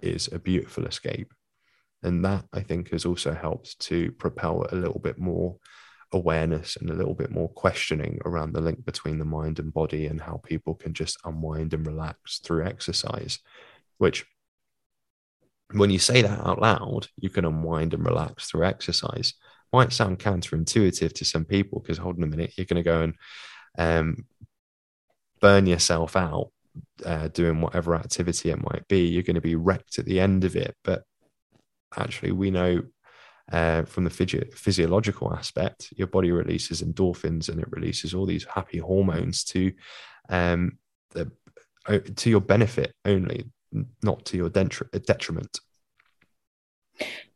[0.00, 1.32] is a beautiful escape.
[2.02, 5.56] And that I think has also helped to propel a little bit more
[6.12, 10.06] awareness and a little bit more questioning around the link between the mind and body
[10.06, 13.40] and how people can just unwind and relax through exercise,
[13.98, 14.24] which
[15.72, 19.34] when you say that out loud, you can unwind and relax through exercise.
[19.72, 23.02] Might sound counterintuitive to some people because hold on a minute, you're going to go
[23.02, 23.14] and
[23.76, 24.26] um,
[25.40, 26.50] burn yourself out
[27.04, 30.44] uh, doing whatever activity it might be, you're going to be wrecked at the end
[30.44, 30.74] of it.
[30.84, 31.04] But
[31.96, 32.82] actually, we know
[33.52, 38.44] uh, from the physio- physiological aspect, your body releases endorphins and it releases all these
[38.44, 39.72] happy hormones to
[40.28, 40.78] um,
[41.10, 41.30] the,
[42.16, 43.50] to your benefit only,
[44.02, 45.60] not to your detriment.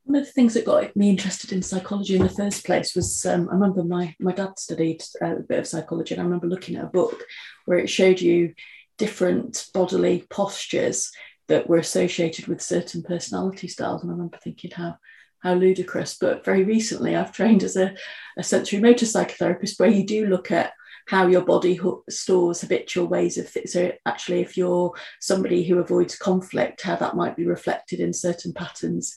[0.05, 3.25] One of the things that got me interested in psychology in the first place was
[3.25, 6.49] um, I remember my my dad studied uh, a bit of psychology, and I remember
[6.49, 7.23] looking at a book
[7.67, 8.55] where it showed you
[8.99, 11.11] different bodily postures
[11.49, 14.97] that were associated with certain personality styles, and I remember thinking how
[15.39, 16.17] how ludicrous.
[16.19, 17.95] But very recently, I've trained as a,
[18.37, 20.73] a sensory motor psychotherapist, where you do look at
[21.09, 26.17] how your body stores habitual ways of th- so actually if you're somebody who avoids
[26.17, 29.17] conflict how that might be reflected in certain patterns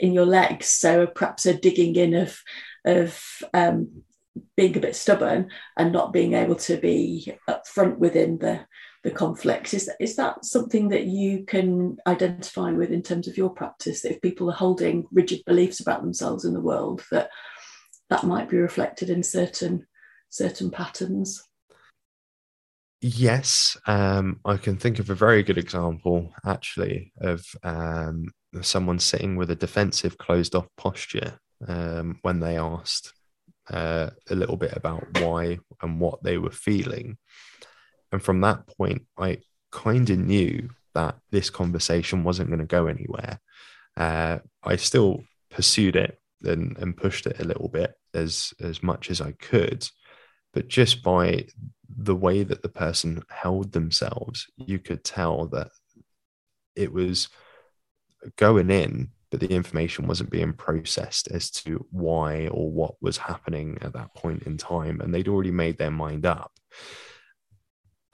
[0.00, 0.66] in your legs.
[0.68, 2.38] So perhaps a digging in of
[2.84, 3.22] of
[3.54, 4.02] um,
[4.56, 8.60] being a bit stubborn and not being able to be upfront within the
[9.04, 9.74] the conflict.
[9.74, 14.12] Is, is that something that you can identify with in terms of your practice that
[14.12, 17.30] if people are holding rigid beliefs about themselves in the world that
[18.10, 19.86] that might be reflected in certain
[20.32, 21.44] certain patterns.
[23.04, 28.26] Yes um, i can think of a very good example actually of um,
[28.60, 33.12] someone sitting with a defensive closed off posture um, when they asked
[33.70, 37.16] uh, a little bit about why and what they were feeling.
[38.10, 39.38] And from that point, I
[39.70, 43.40] kind of knew that this conversation wasn't going to go anywhere.
[43.96, 49.10] Uh, I still pursued it and, and pushed it a little bit as as much
[49.10, 49.88] as I could,
[50.52, 51.46] but just by
[51.88, 55.68] the way that the person held themselves, you could tell that
[56.74, 57.28] it was
[58.36, 63.78] going in, but the information wasn't being processed as to why or what was happening
[63.82, 66.52] at that point in time, and they'd already made their mind up.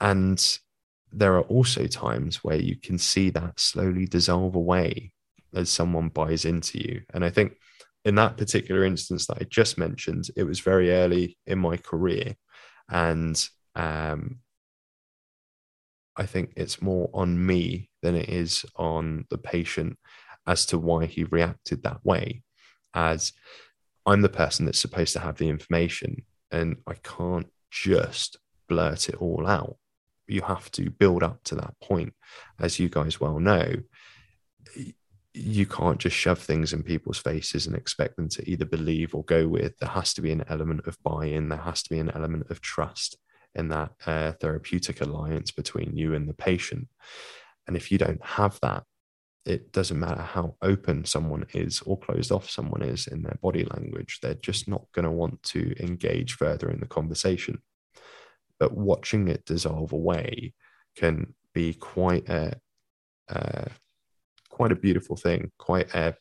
[0.01, 0.59] And
[1.11, 5.11] there are also times where you can see that slowly dissolve away
[5.53, 7.01] as someone buys into you.
[7.13, 7.53] And I think
[8.05, 12.35] in that particular instance that I just mentioned, it was very early in my career.
[12.89, 13.41] And
[13.75, 14.39] um,
[16.15, 19.97] I think it's more on me than it is on the patient
[20.47, 22.43] as to why he reacted that way.
[22.93, 23.33] As
[24.05, 29.15] I'm the person that's supposed to have the information, and I can't just blurt it
[29.15, 29.77] all out
[30.29, 32.13] you have to build up to that point
[32.59, 33.73] as you guys well know
[35.33, 39.23] you can't just shove things in people's faces and expect them to either believe or
[39.23, 39.77] go with.
[39.77, 41.49] There has to be an element of buy-in.
[41.49, 43.17] There has to be an element of trust
[43.55, 46.87] in that uh, therapeutic alliance between you and the patient.
[47.67, 48.83] And if you don't have that
[49.45, 53.65] it doesn't matter how open someone is or closed off someone is in their body
[53.65, 57.61] language they're just not going to want to engage further in the conversation.
[58.59, 60.53] But watching it dissolve away
[60.97, 62.59] can be quite a
[63.29, 63.69] uh,
[64.59, 66.13] quite a beautiful thing, quite a,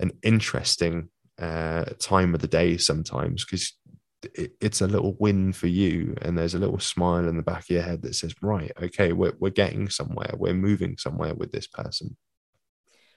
[0.00, 3.74] an interesting uh, time of the day sometimes because
[4.22, 7.64] it, it's a little win for you, and there's a little smile in the back
[7.64, 11.52] of your head that says, "Right, okay, we're we're getting somewhere, we're moving somewhere with
[11.52, 12.16] this person."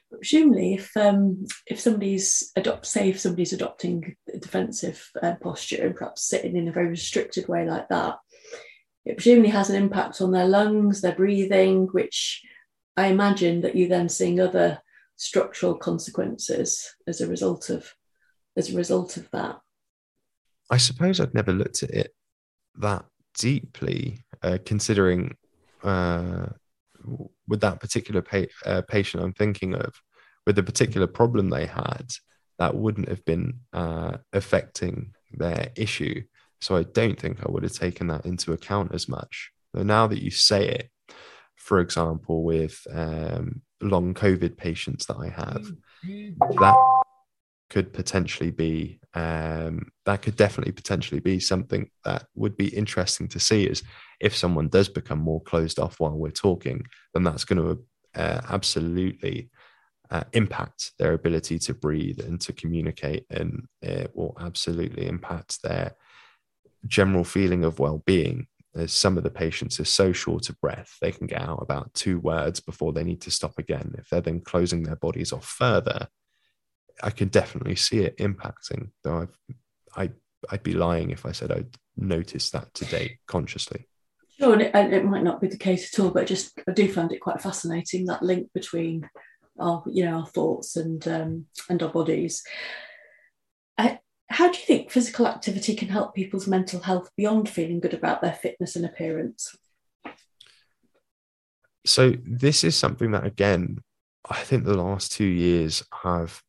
[0.10, 5.96] presumably if um, if somebody's adopt say if somebody's adopting a defensive uh, posture and
[5.96, 8.16] perhaps sitting in a very restricted way like that
[9.08, 12.42] it presumably has an impact on their lungs, their breathing, which
[12.98, 14.82] I imagine that you then seeing other
[15.16, 17.94] structural consequences as a result of
[18.58, 19.60] as a result of that.
[20.70, 22.14] I suppose I've never looked at it
[22.80, 23.06] that
[23.38, 25.38] deeply, uh, considering
[25.84, 26.48] uh,
[27.48, 29.94] with that particular pa- uh, patient I'm thinking of,
[30.46, 32.12] with the particular problem they had,
[32.58, 36.24] that wouldn't have been uh, affecting their issue.
[36.62, 39.52] So I don't think I would have taken that into account as much.
[39.74, 40.90] But now that you say it,
[41.58, 45.65] for example, with um, long COVID patients that I have,
[46.04, 46.98] that
[47.70, 53.39] could potentially be um, that could definitely potentially be something that would be interesting to
[53.39, 53.84] see is
[54.20, 58.41] if someone does become more closed off while we're talking then that's going to uh,
[58.50, 59.50] absolutely
[60.12, 65.94] uh, impact their ability to breathe and to communicate and it will absolutely impact their
[66.86, 68.48] general feeling of well-being
[68.78, 71.94] as some of the patients are so short of breath they can get out about
[71.94, 73.94] two words before they need to stop again.
[73.98, 76.08] If they're then closing their bodies off further
[77.04, 79.38] i could definitely see it impacting though I've,
[79.96, 80.10] i
[80.52, 83.88] i'd be lying if i said i'd noticed that to date consciously.
[84.38, 86.71] Sure and it, and it might not be the case at all but just i
[86.71, 89.10] do find it quite fascinating that link between
[89.60, 92.44] our you know our thoughts and um, and our bodies
[94.30, 98.21] how do you think physical activity can help people's mental health beyond feeling good about
[98.21, 99.56] their fitness and appearance?
[101.88, 103.80] so this is something that again,
[104.30, 106.42] I think the last two years have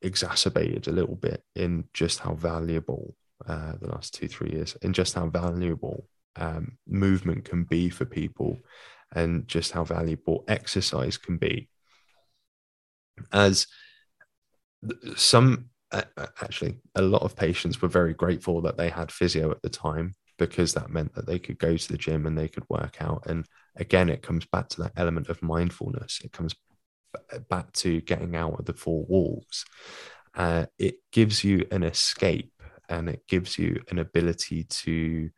[0.00, 3.14] exacerbated a little bit in just how valuable
[3.46, 8.04] uh, the last two three years in just how valuable um, movement can be for
[8.04, 8.58] people
[9.14, 11.68] and just how valuable exercise can be
[13.32, 13.66] as
[15.16, 19.68] some actually a lot of patients were very grateful that they had physio at the
[19.68, 23.00] time because that meant that they could go to the gym and they could work
[23.00, 23.24] out.
[23.26, 26.20] And again it comes back to that element of mindfulness.
[26.24, 26.54] It comes
[27.48, 29.64] back to getting out of the four walls.
[30.34, 32.52] Uh, it gives you an escape
[32.88, 35.30] and it gives you an ability to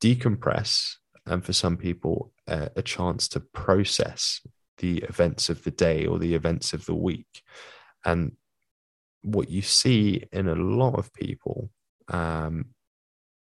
[0.00, 0.94] decompress
[1.26, 4.40] and for some people uh, a chance to process
[4.78, 7.42] the events of the day or the events of the week.
[8.04, 8.32] And
[9.32, 11.70] what you see in a lot of people
[12.08, 12.66] um,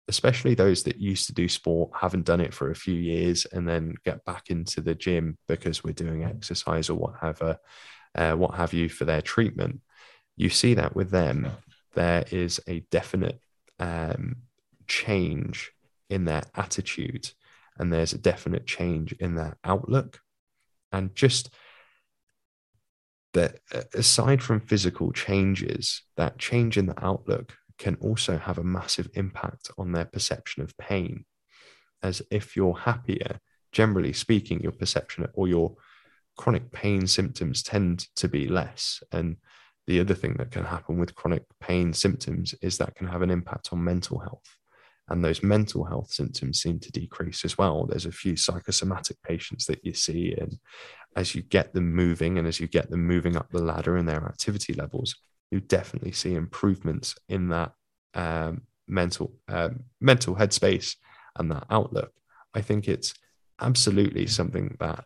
[0.08, 3.68] especially those that used to do sport haven't done it for a few years and
[3.68, 7.56] then get back into the gym because we're doing exercise or whatever,
[8.16, 9.80] uh, what have you for their treatment
[10.40, 11.50] you see that with them
[11.94, 13.40] there is a definite
[13.78, 14.36] um,
[14.86, 15.70] change
[16.08, 17.30] in their attitude
[17.78, 20.20] and there's a definite change in their outlook.
[20.92, 21.50] And just
[23.32, 28.64] that uh, aside from physical changes that change in the outlook can also have a
[28.64, 31.24] massive impact on their perception of pain.
[32.02, 33.40] As if you're happier
[33.72, 35.76] generally speaking your perception or your
[36.36, 39.02] chronic pain symptoms tend to be less.
[39.12, 39.36] And
[39.86, 43.30] the other thing that can happen with chronic pain symptoms is that can have an
[43.30, 44.56] impact on mental health
[45.10, 47.84] and those mental health symptoms seem to decrease as well.
[47.84, 50.58] There's a few psychosomatic patients that you see, and
[51.16, 54.06] as you get them moving and as you get them moving up the ladder in
[54.06, 55.16] their activity levels,
[55.50, 57.72] you definitely see improvements in that
[58.14, 60.96] um, mental um, mental headspace
[61.36, 62.12] and that outlook.
[62.54, 63.14] I think it's
[63.60, 65.04] absolutely something that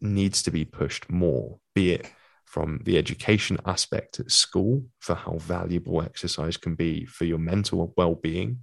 [0.00, 2.10] needs to be pushed more, be it
[2.44, 7.92] from the education aspect at school for how valuable exercise can be for your mental
[7.96, 8.60] well-being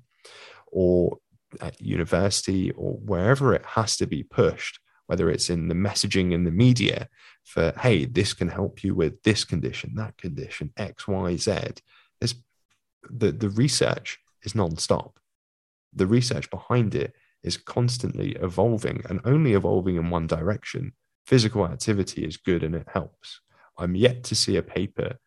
[0.73, 1.17] or
[1.61, 6.43] at university or wherever it has to be pushed, whether it's in the messaging in
[6.43, 7.07] the media
[7.43, 11.57] for, hey, this can help you with this condition, that condition, X, Y, Z.
[12.19, 12.35] There's
[13.09, 15.19] the, the research is non-stop.
[15.93, 17.13] The research behind it
[17.43, 20.93] is constantly evolving and only evolving in one direction.
[21.25, 23.41] Physical activity is good and it helps.
[23.77, 25.17] I'm yet to see a paper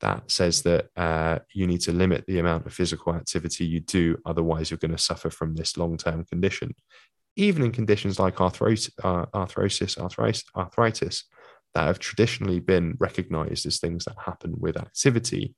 [0.00, 4.18] that says that uh, you need to limit the amount of physical activity you do,
[4.26, 6.74] otherwise, you're going to suffer from this long term condition.
[7.36, 11.24] Even in conditions like uh, arthrosis, arthritis, arthritis,
[11.74, 15.54] that have traditionally been recognized as things that happen with activity,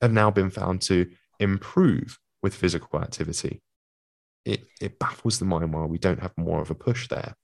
[0.00, 1.08] have now been found to
[1.38, 3.62] improve with physical activity.
[4.44, 7.34] It, it baffles the mind why we don't have more of a push there.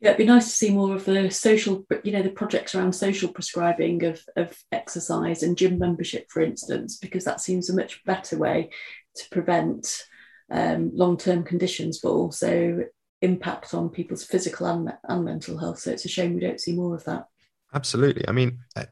[0.00, 2.92] Yeah, it'd be nice to see more of the social, you know, the projects around
[2.92, 8.04] social prescribing of, of exercise and gym membership, for instance, because that seems a much
[8.04, 8.70] better way
[9.16, 10.04] to prevent
[10.52, 12.84] um, long term conditions, but also
[13.22, 15.80] impact on people's physical and, and mental health.
[15.80, 17.26] So it's a shame we don't see more of that.
[17.74, 18.26] Absolutely.
[18.28, 18.84] I mean, uh,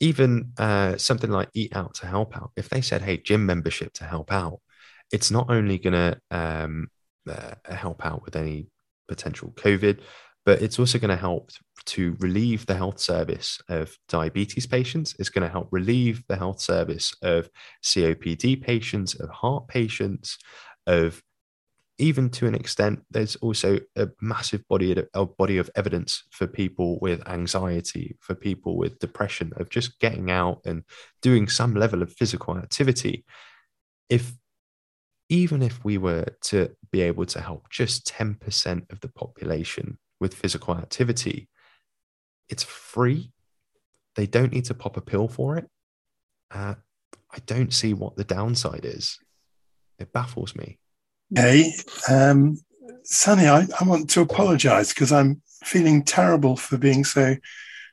[0.00, 3.92] even uh, something like Eat Out to Help Out, if they said, hey, gym membership
[3.94, 4.60] to help out,
[5.12, 6.88] it's not only going to um,
[7.28, 8.66] uh, help out with any
[9.08, 10.00] potential COVID,
[10.44, 11.50] but it's also going to help
[11.86, 15.14] to relieve the health service of diabetes patients.
[15.18, 17.50] It's going to help relieve the health service of
[17.82, 20.38] COPD patients, of heart patients,
[20.86, 21.22] of
[21.98, 26.46] even to an extent, there's also a massive body of, a body of evidence for
[26.46, 30.84] people with anxiety, for people with depression, of just getting out and
[31.22, 33.24] doing some level of physical activity.
[34.08, 34.32] If
[35.28, 40.34] even if we were to be able to help just 10% of the population with
[40.34, 41.48] physical activity,
[42.48, 43.32] it's free.
[44.16, 45.68] They don't need to pop a pill for it.
[46.50, 46.74] Uh,
[47.30, 49.18] I don't see what the downside is.
[49.98, 50.78] It baffles me.
[51.34, 51.72] Hey,
[52.08, 52.56] um,
[53.04, 57.36] Sunny, I, I want to apologize because I'm feeling terrible for being so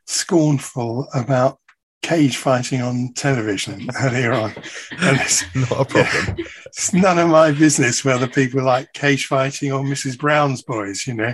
[0.08, 1.60] scornful about
[2.06, 4.54] cage fighting on television earlier on.
[5.00, 6.46] And it's not a problem.
[6.68, 10.18] It's none of my business whether people like cage fighting or Mrs.
[10.18, 11.34] Brown's boys, you know.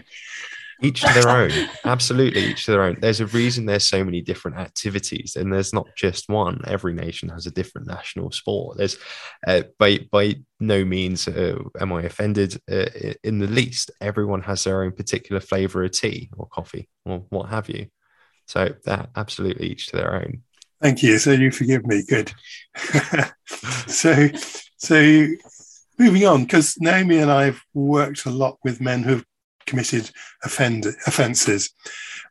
[0.81, 1.51] Each to their own.
[1.83, 2.97] Absolutely, each to their own.
[3.01, 6.61] There's a reason there's so many different activities, and there's not just one.
[6.65, 8.77] Every nation has a different national sport.
[8.77, 8.97] There's,
[9.45, 12.87] uh, by by no means uh, am I offended uh,
[13.23, 13.91] in the least.
[14.01, 17.85] Everyone has their own particular flavour of tea or coffee or what have you.
[18.47, 20.41] So that absolutely each to their own.
[20.81, 21.19] Thank you.
[21.19, 22.03] So you forgive me.
[22.07, 22.33] Good.
[23.87, 24.29] so,
[24.77, 25.27] so
[25.99, 29.25] moving on, because Naomi and I have worked a lot with men who've
[29.67, 30.09] committed
[30.43, 31.71] offend, offences.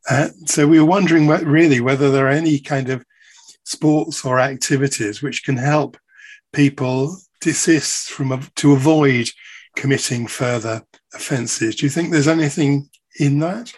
[0.09, 3.05] Uh, so we were wondering what, really whether there are any kind of
[3.65, 5.97] sports or activities which can help
[6.53, 9.29] people desist from to avoid
[9.77, 10.83] committing further
[11.15, 11.77] offences.
[11.77, 12.89] Do you think there's anything
[13.19, 13.73] in that?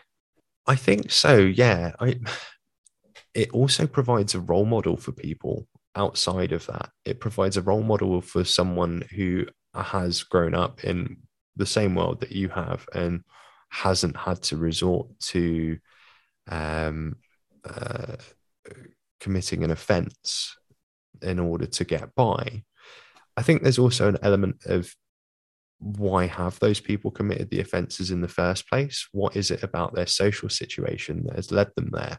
[0.66, 1.36] I think so.
[1.36, 1.92] Yeah.
[2.00, 2.16] I.
[3.34, 6.90] It also provides a role model for people outside of that.
[7.04, 11.18] It provides a role model for someone who has grown up in
[11.56, 13.22] the same world that you have and
[13.70, 15.78] hasn't had to resort to
[16.48, 17.16] um,
[17.64, 18.16] uh,
[19.20, 20.56] committing an offence
[21.22, 22.64] in order to get by.
[23.36, 24.94] I think there's also an element of
[25.78, 29.08] why have those people committed the offences in the first place?
[29.12, 32.18] What is it about their social situation that has led them there?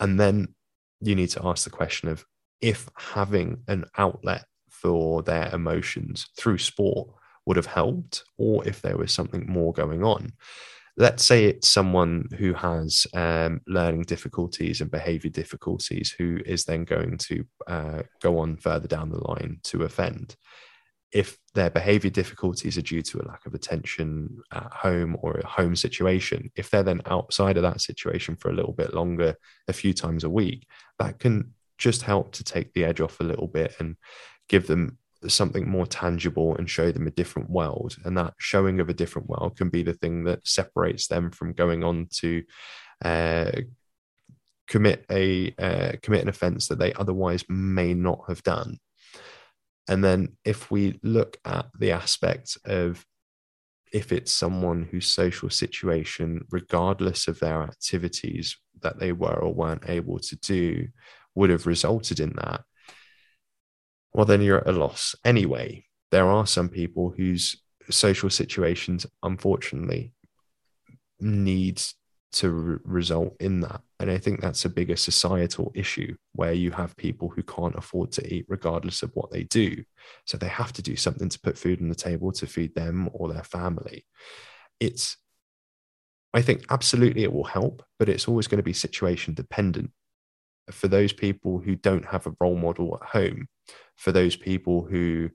[0.00, 0.54] And then
[1.00, 2.24] you need to ask the question of
[2.60, 7.08] if having an outlet for their emotions through sport
[7.46, 10.32] would have helped, or if there was something more going on.
[10.96, 16.84] Let's say it's someone who has um, learning difficulties and behavior difficulties who is then
[16.84, 20.36] going to uh, go on further down the line to offend.
[21.12, 25.46] If their behavior difficulties are due to a lack of attention at home or a
[25.46, 29.36] home situation, if they're then outside of that situation for a little bit longer,
[29.66, 30.66] a few times a week,
[30.98, 33.96] that can just help to take the edge off a little bit and
[34.48, 37.96] give them something more tangible and show them a different world.
[38.04, 41.52] And that showing of a different world can be the thing that separates them from
[41.52, 42.42] going on to
[43.04, 43.50] uh,
[44.68, 48.78] commit a uh, commit an offence that they otherwise may not have done.
[49.90, 53.04] And then if we look at the aspect of
[53.92, 59.90] if it's someone whose social situation, regardless of their activities that they were or weren't
[59.90, 60.86] able to do,
[61.34, 62.62] would have resulted in that,
[64.14, 65.84] well, then you're at a loss anyway.
[66.12, 67.60] There are some people whose
[67.90, 70.12] social situations, unfortunately,
[71.18, 71.82] need
[72.32, 73.80] to re- result in that.
[73.98, 78.12] And I think that's a bigger societal issue where you have people who can't afford
[78.12, 79.82] to eat regardless of what they do.
[80.26, 83.10] So they have to do something to put food on the table to feed them
[83.12, 84.06] or their family.
[84.78, 85.16] It's,
[86.32, 89.90] I think absolutely it will help, but it's always going to be situation dependent
[90.70, 93.48] for those people who don't have a role model at home,
[93.96, 95.30] for those people who,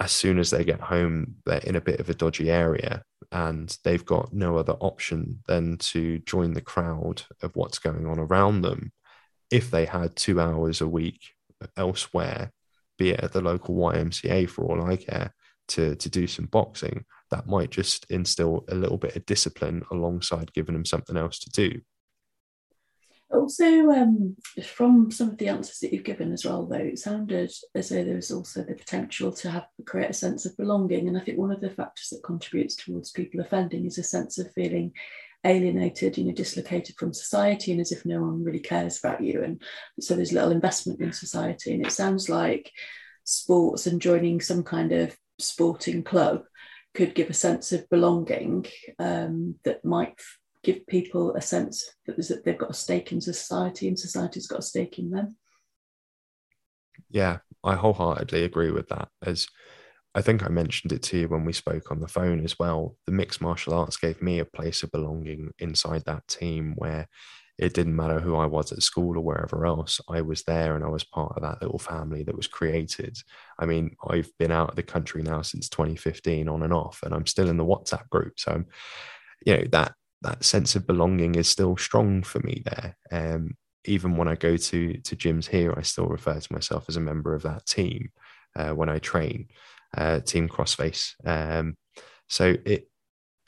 [0.00, 3.76] as soon as they get home, they're in a bit of a dodgy area and
[3.84, 8.62] they've got no other option than to join the crowd of what's going on around
[8.62, 8.92] them.
[9.50, 11.20] If they had two hours a week
[11.76, 12.50] elsewhere,
[12.98, 15.34] be it at the local YMCA for all I care,
[15.68, 20.52] to, to do some boxing, that might just instill a little bit of discipline alongside
[20.52, 21.80] giving them something else to do.
[23.34, 27.52] Also, um, from some of the answers that you've given as well, though, it sounded
[27.74, 31.08] as though there was also the potential to have create a sense of belonging.
[31.08, 34.38] And I think one of the factors that contributes towards people offending is a sense
[34.38, 34.92] of feeling
[35.44, 39.42] alienated, you know, dislocated from society, and as if no one really cares about you.
[39.42, 39.62] And
[40.00, 41.74] so there's little investment in society.
[41.74, 42.70] And it sounds like
[43.24, 46.44] sports and joining some kind of sporting club
[46.94, 48.66] could give a sense of belonging
[48.98, 50.14] um, that might
[50.64, 54.62] give people a sense that, they've got a stake in society and society's got a
[54.62, 55.36] stake in them.
[57.10, 59.08] Yeah, I wholeheartedly agree with that.
[59.22, 59.46] As
[60.14, 62.96] I think I mentioned it to you when we spoke on the phone as well,
[63.06, 67.08] the mixed martial arts gave me a place of belonging inside that team where
[67.56, 70.00] it didn't matter who I was at school or wherever else.
[70.08, 73.16] I was there and I was part of that little family that was created.
[73.58, 77.14] I mean, I've been out of the country now since 2015 on and off, and
[77.14, 78.40] I'm still in the WhatsApp group.
[78.40, 78.64] So,
[79.46, 82.96] you know, that that sense of belonging is still strong for me there.
[83.10, 86.96] Um, even when I go to to gyms here, I still refer to myself as
[86.96, 88.10] a member of that team
[88.56, 89.48] uh, when I train,
[89.96, 91.14] uh, Team Crossface.
[91.24, 91.76] Um,
[92.28, 92.88] so it,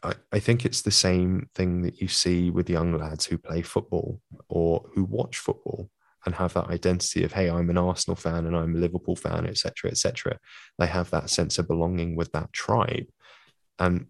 [0.03, 3.63] I, I think it's the same thing that you see with young lads who play
[3.63, 5.91] football or who watch football
[6.27, 9.47] and have that identity of hey i'm an arsenal fan and i'm a liverpool fan
[9.47, 10.39] etc etc
[10.79, 13.07] they have that sense of belonging with that tribe
[13.79, 14.07] and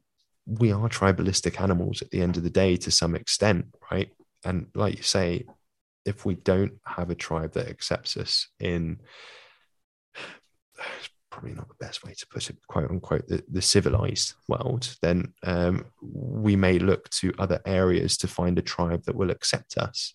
[0.46, 4.10] we are tribalistic animals at the end of the day to some extent, right?
[4.44, 5.44] And like you say,
[6.04, 9.00] if we don't have a tribe that accepts us in
[11.30, 15.32] probably not the best way to put it, quote unquote, the, the civilized world, then
[15.42, 20.14] um, we may look to other areas to find a tribe that will accept us.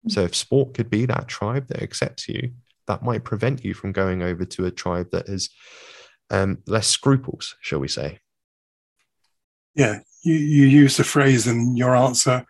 [0.00, 0.10] Mm-hmm.
[0.10, 2.52] So if sport could be that tribe that accepts you,
[2.88, 5.50] that might prevent you from going over to a tribe that is
[6.30, 8.18] um, less scruples, shall we say
[9.78, 12.44] yeah, you, you used the phrase in your answer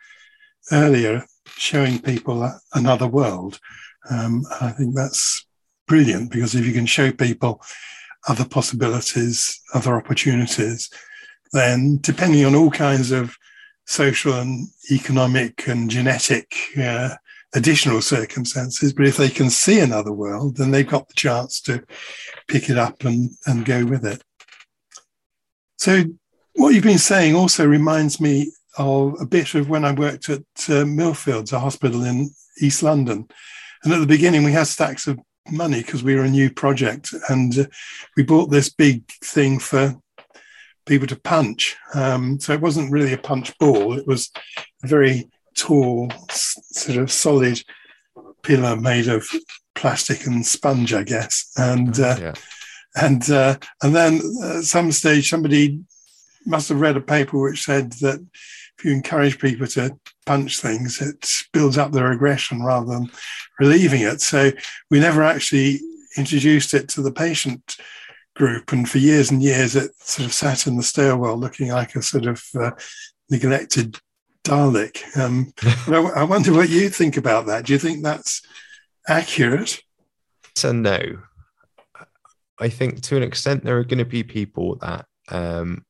[0.72, 3.61] earlier, showing people another world.
[4.11, 5.47] Um, I think that's
[5.87, 7.61] brilliant because if you can show people
[8.29, 10.89] other possibilities, other opportunities,
[11.53, 13.37] then depending on all kinds of
[13.87, 17.11] social and economic and genetic uh,
[17.55, 18.95] additional circumstances.
[18.95, 21.85] But if they can see another world, then they've got the chance to
[22.49, 24.22] pick it up and, and go with it.
[25.76, 26.05] So,
[26.59, 30.41] what you've been saying also reminds me of a bit of when I worked at
[30.41, 32.31] uh, Millfields, a hospital in
[32.61, 33.29] East London.
[33.85, 37.15] And at the beginning, we had stacks of money because we were a new project.
[37.29, 37.65] And uh,
[38.17, 39.95] we bought this big thing for
[40.85, 41.77] people to punch.
[41.95, 44.31] Um, so it wasn't really a punch ball, it was
[44.83, 47.63] a very tall, sort of solid
[48.43, 49.29] pillar made of
[49.77, 51.53] plastic and sponge, I guess.
[51.57, 52.35] And uh, yeah.
[52.97, 55.81] and uh, and then at some stage, somebody
[56.49, 58.25] must have read a paper which said that
[58.79, 59.97] if you encourage people to
[60.27, 63.11] punch things, it builds up their aggression rather than
[63.59, 64.21] relieving it.
[64.21, 64.53] So
[64.91, 65.81] we never actually
[66.17, 67.77] introduced it to the patient
[68.35, 71.97] group, and for years and years, it sort of sat in the stairwell looking like
[71.97, 72.71] a sort of uh,
[73.29, 73.99] neglected
[74.45, 75.17] Dalek.
[75.19, 75.53] Um,
[75.93, 77.67] I, I wonder what you think about that.
[77.67, 78.43] Do you think that's
[79.09, 79.83] accurate?
[80.55, 81.19] So no.
[82.61, 85.85] I think to an extent there are going to be people that um,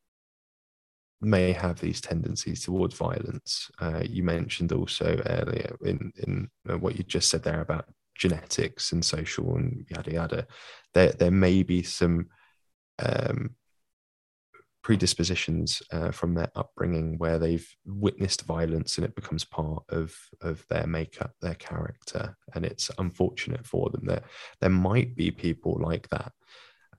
[1.20, 3.70] may have these tendencies towards violence.
[3.80, 8.92] Uh, you mentioned also earlier in in uh, what you just said there about genetics
[8.92, 10.46] and social and yada yada.
[10.94, 12.28] There there may be some
[12.98, 13.50] um,
[14.82, 20.64] predispositions uh, from their upbringing where they've witnessed violence and it becomes part of of
[20.70, 24.24] their makeup their character and it's unfortunate for them that
[24.60, 26.32] there might be people like that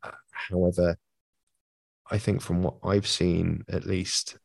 [0.04, 0.96] uh, however
[2.12, 4.38] i think from what i've seen at least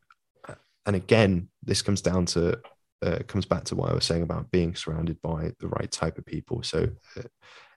[0.86, 2.58] and again this comes down to
[3.02, 6.18] uh, comes back to what i was saying about being surrounded by the right type
[6.18, 6.88] of people so
[7.18, 7.22] uh,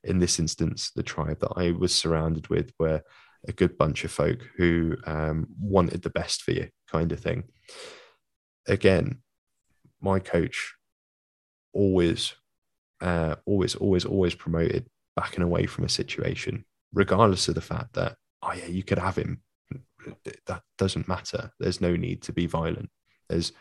[0.04, 3.02] in this instance the tribe that i was surrounded with were
[3.48, 7.44] a good bunch of folk who um, wanted the best for you, kind of thing.
[8.68, 9.22] Again,
[10.02, 10.74] my coach
[11.74, 12.34] always,
[13.02, 18.16] uh, always, always, always promoted backing away from a situation, regardless of the fact that,
[18.44, 19.42] oh, yeah, you could have him.
[20.45, 21.52] That doesn't matter.
[21.60, 22.89] There's no need to be violent.
[23.30, 23.52] There's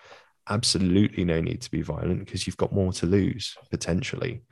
[0.49, 4.43] absolutely no need to be violent because you've got more to lose potentially.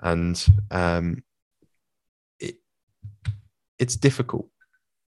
[0.00, 1.22] And um,
[2.38, 2.56] it,
[3.78, 4.48] it's difficult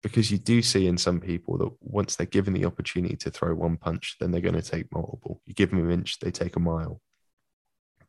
[0.03, 3.53] because you do see in some people that once they're given the opportunity to throw
[3.53, 5.41] one punch, then they're going to take multiple.
[5.45, 6.99] You give them an inch, they take a mile.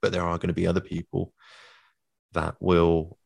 [0.00, 1.32] But there are going to be other people
[2.32, 3.18] that will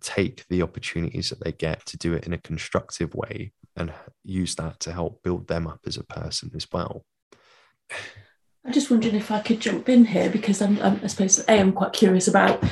[0.00, 3.92] take the opportunities that they get to do it in a constructive way and
[4.22, 7.04] use that to help build them up as a person as well.
[8.64, 11.60] I'm just wondering if I could jump in here because I'm, I'm I suppose A,
[11.60, 12.62] I'm quite curious about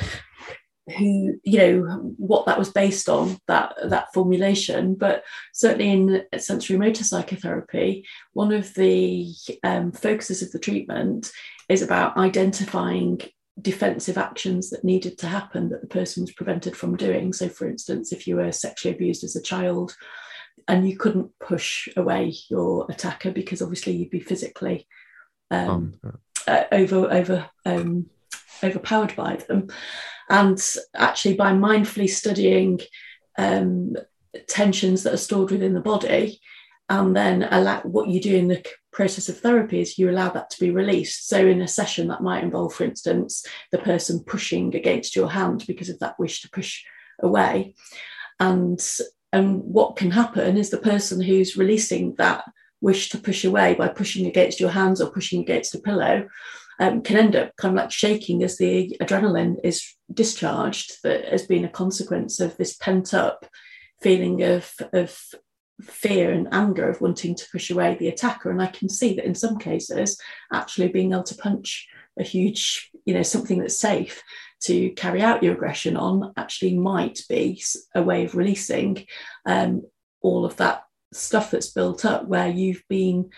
[0.97, 6.77] who you know what that was based on that that formulation but certainly in sensory
[6.77, 11.31] motor psychotherapy one of the um, focuses of the treatment
[11.69, 13.21] is about identifying
[13.61, 17.33] defensive actions that needed to happen that the person was prevented from doing.
[17.33, 19.95] So for instance if you were sexually abused as a child
[20.67, 24.87] and you couldn't push away your attacker because obviously you'd be physically
[25.51, 28.09] um, um, uh, over over um,
[28.63, 29.67] overpowered by them.
[30.29, 30.59] And
[30.95, 32.79] actually, by mindfully studying
[33.37, 33.95] um,
[34.47, 36.39] tensions that are stored within the body,
[36.89, 40.49] and then allow what you do in the process of therapy is you allow that
[40.51, 41.27] to be released.
[41.27, 45.65] So, in a session, that might involve, for instance, the person pushing against your hand
[45.67, 46.83] because of that wish to push
[47.21, 47.75] away.
[48.39, 48.79] And,
[49.31, 52.45] and what can happen is the person who's releasing that
[52.81, 56.27] wish to push away by pushing against your hands or pushing against a pillow
[56.79, 61.47] um, can end up kind of like shaking as the adrenaline is discharged that has
[61.47, 63.45] been a consequence of this pent up
[64.01, 65.17] feeling of, of
[65.81, 68.51] fear and anger of wanting to push away the attacker.
[68.51, 70.19] And I can see that in some cases,
[70.51, 71.87] actually being able to punch
[72.19, 74.23] a huge, you know, something that's safe
[74.63, 77.61] to carry out your aggression on actually might be
[77.95, 79.05] a way of releasing
[79.45, 79.81] um,
[80.21, 83.29] all of that stuff that's built up where you've been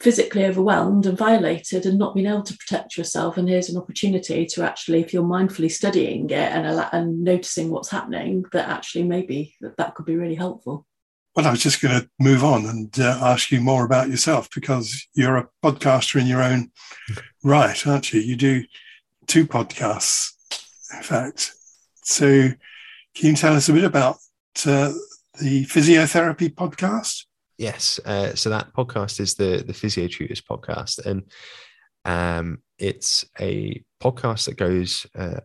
[0.00, 4.46] physically overwhelmed and violated and not being able to protect yourself and here's an opportunity
[4.46, 9.56] to actually if you're mindfully studying it and, and noticing what's happening that actually maybe
[9.60, 10.86] that, that could be really helpful
[11.38, 14.48] well i was just going to move on and uh, ask you more about yourself
[14.52, 16.70] because you're a podcaster in your own
[17.44, 18.20] right aren't you?
[18.20, 18.64] You do
[19.26, 20.32] two podcasts
[20.92, 21.52] in fact.
[22.02, 22.48] So
[23.14, 24.16] can you tell us a bit about
[24.66, 24.92] uh,
[25.40, 27.26] the physiotherapy podcast?
[27.58, 28.00] Yes.
[28.04, 31.24] Uh, so that podcast is the the Physiotutors podcast, and
[32.04, 35.40] um, it's a podcast that goes uh,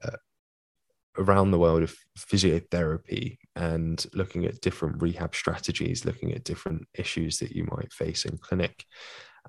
[1.17, 7.37] around the world of physiotherapy and looking at different rehab strategies, looking at different issues
[7.39, 8.85] that you might face in clinic.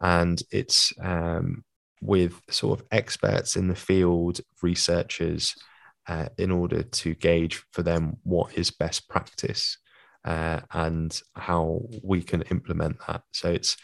[0.01, 1.65] And it's um,
[2.01, 5.55] with sort of experts in the field, researchers,
[6.07, 9.79] uh, in order to gauge for them what is best practice
[10.25, 13.23] uh, and how we can implement that.
[13.33, 13.77] So it's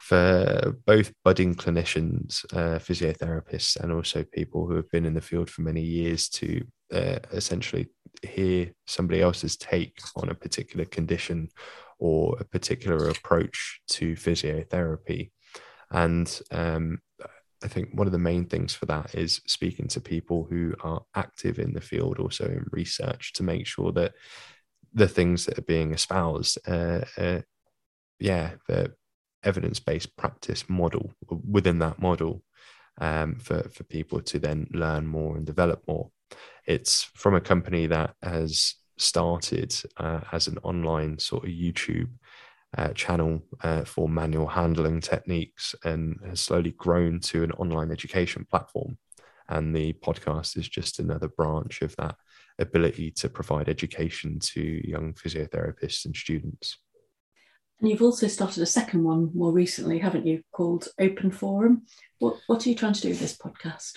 [0.00, 5.50] for both budding clinicians, uh, physiotherapists, and also people who have been in the field
[5.50, 7.88] for many years to uh, essentially
[8.22, 11.48] hear somebody else's take on a particular condition
[11.98, 15.30] or a particular approach to physiotherapy.
[15.90, 16.98] And um,
[17.62, 21.02] I think one of the main things for that is speaking to people who are
[21.14, 24.14] active in the field, also in research, to make sure that
[24.94, 27.40] the things that are being espoused, uh, uh,
[28.18, 28.92] yeah, the
[29.42, 32.42] evidence-based practice model within that model
[33.00, 36.10] um, for for people to then learn more and develop more.
[36.68, 42.10] It's from a company that has started uh, as an online sort of YouTube
[42.76, 48.46] uh, channel uh, for manual handling techniques and has slowly grown to an online education
[48.50, 48.98] platform.
[49.48, 52.16] And the podcast is just another branch of that
[52.58, 56.76] ability to provide education to young physiotherapists and students.
[57.80, 61.86] And you've also started a second one more recently, haven't you, called Open Forum?
[62.18, 63.96] What, what are you trying to do with this podcast?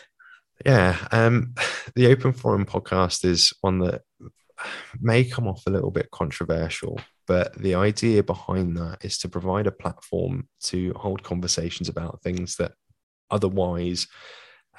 [0.65, 1.53] Yeah, um,
[1.95, 4.01] the Open Forum podcast is one that
[4.99, 9.67] may come off a little bit controversial, but the idea behind that is to provide
[9.67, 12.73] a platform to hold conversations about things that
[13.29, 14.07] otherwise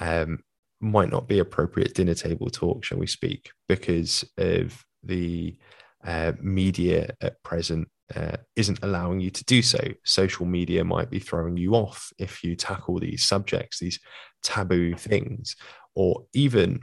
[0.01, 0.39] um,
[0.81, 5.57] might not be appropriate dinner table talk, shall we speak, because of the
[6.05, 9.81] uh, media at present uh, isn't allowing you to do so.
[10.05, 14.01] Social media might be throwing you off if you tackle these subjects, these
[14.43, 15.57] taboo things,
[15.95, 16.81] or even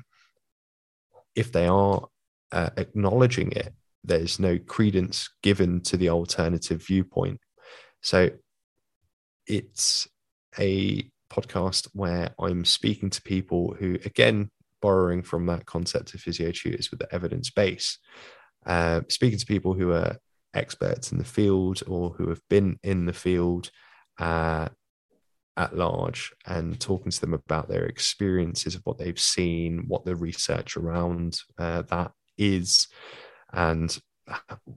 [1.35, 2.07] if they are
[2.51, 7.39] uh, acknowledging it, there's no credence given to the alternative viewpoint.
[8.01, 8.29] So
[9.45, 10.07] it's
[10.57, 14.49] a podcast where I'm speaking to people who, again,
[14.81, 17.97] borrowing from that concept of Physiotutors with the evidence base,
[18.65, 20.17] uh, speaking to people who are
[20.53, 23.71] experts in the field or who have been in the field
[24.19, 24.69] uh,
[25.57, 30.15] at large and talking to them about their experiences of what they've seen, what the
[30.15, 32.87] research around uh, that is,
[33.53, 33.99] and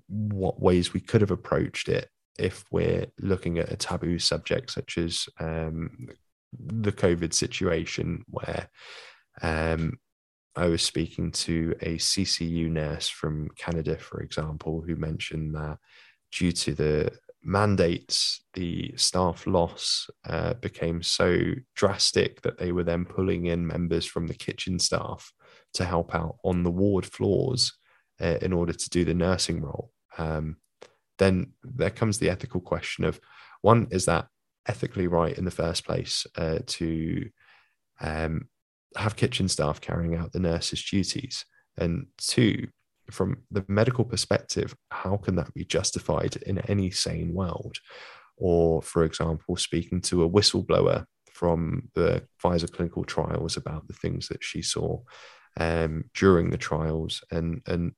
[0.09, 2.09] what ways we could have approached it
[2.39, 6.09] if we're looking at a taboo subject such as um,
[6.59, 8.69] the COVID situation, where
[9.41, 9.99] um,
[10.55, 15.79] I was speaking to a CCU nurse from Canada, for example, who mentioned that
[16.31, 21.41] due to the mandates, the staff loss uh, became so
[21.75, 25.33] drastic that they were then pulling in members from the kitchen staff
[25.75, 27.73] to help out on the ward floors
[28.21, 29.91] uh, in order to do the nursing role.
[30.19, 30.57] Um,
[31.19, 33.21] then there comes the ethical question of
[33.63, 34.27] one, is that
[34.67, 37.29] ethically right in the first place uh, to
[38.01, 38.49] um,
[38.97, 41.45] have kitchen staff carrying out the nurse's duties?
[41.77, 42.69] And two,
[43.11, 47.77] from the medical perspective, how can that be justified in any sane world?
[48.37, 54.29] Or, for example, speaking to a whistleblower from the Pfizer clinical trials about the things
[54.29, 55.01] that she saw
[55.59, 57.93] um, during the trials, and and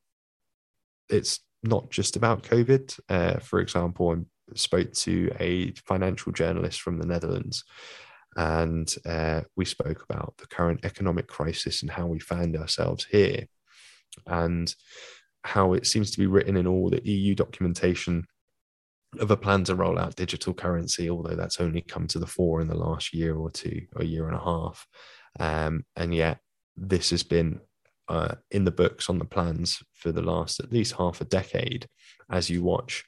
[1.09, 2.99] it's not just about COVID.
[3.09, 7.64] Uh, for example, I spoke to a financial journalist from the Netherlands
[8.37, 13.47] and uh, we spoke about the current economic crisis and how we find ourselves here
[14.26, 14.74] and
[15.45, 18.24] how it seems to be written in all the EU documentation
[19.20, 22.61] of a plan to roll out digital currency, although that's only come to the fore
[22.61, 24.87] in the last year or two, a year and a half.
[25.39, 26.39] Um, and yet,
[26.76, 27.61] this has been
[28.09, 31.87] uh, in the books on the plans for the last at least half a decade
[32.30, 33.05] as you watch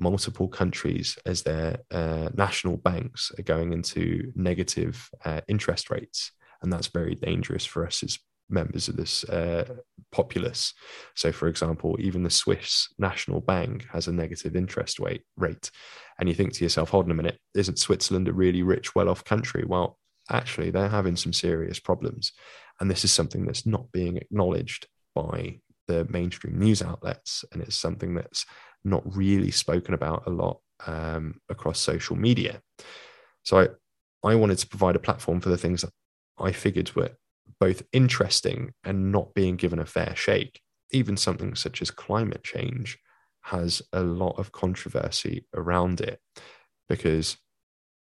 [0.00, 6.32] multiple countries as their uh, national banks are going into negative uh, interest rates.
[6.62, 8.18] And that's very dangerous for us as
[8.50, 9.76] members of this uh,
[10.12, 10.74] populace.
[11.14, 15.22] So, for example, even the Swiss National Bank has a negative interest rate.
[15.36, 15.70] Rate,
[16.18, 19.24] and you think to yourself, "Hold on a minute, isn't Switzerland a really rich, well-off
[19.24, 19.98] country?" Well,
[20.30, 22.32] actually, they're having some serious problems,
[22.80, 27.76] and this is something that's not being acknowledged by the mainstream news outlets, and it's
[27.76, 28.44] something that's
[28.84, 32.60] not really spoken about a lot um, across social media.
[33.42, 35.90] So I, I wanted to provide a platform for the things that
[36.38, 37.10] I figured were
[37.58, 40.60] both interesting and not being given a fair shake.
[40.92, 42.98] Even something such as climate change
[43.42, 46.20] has a lot of controversy around it
[46.88, 47.36] because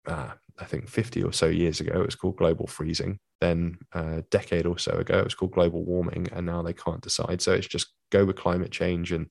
[0.06, 3.18] uh, I think 50 or so years ago, it was called global freezing.
[3.40, 6.28] Then a decade or so ago, it was called global warming.
[6.32, 7.40] And now they can't decide.
[7.40, 9.26] So it's just go with climate change and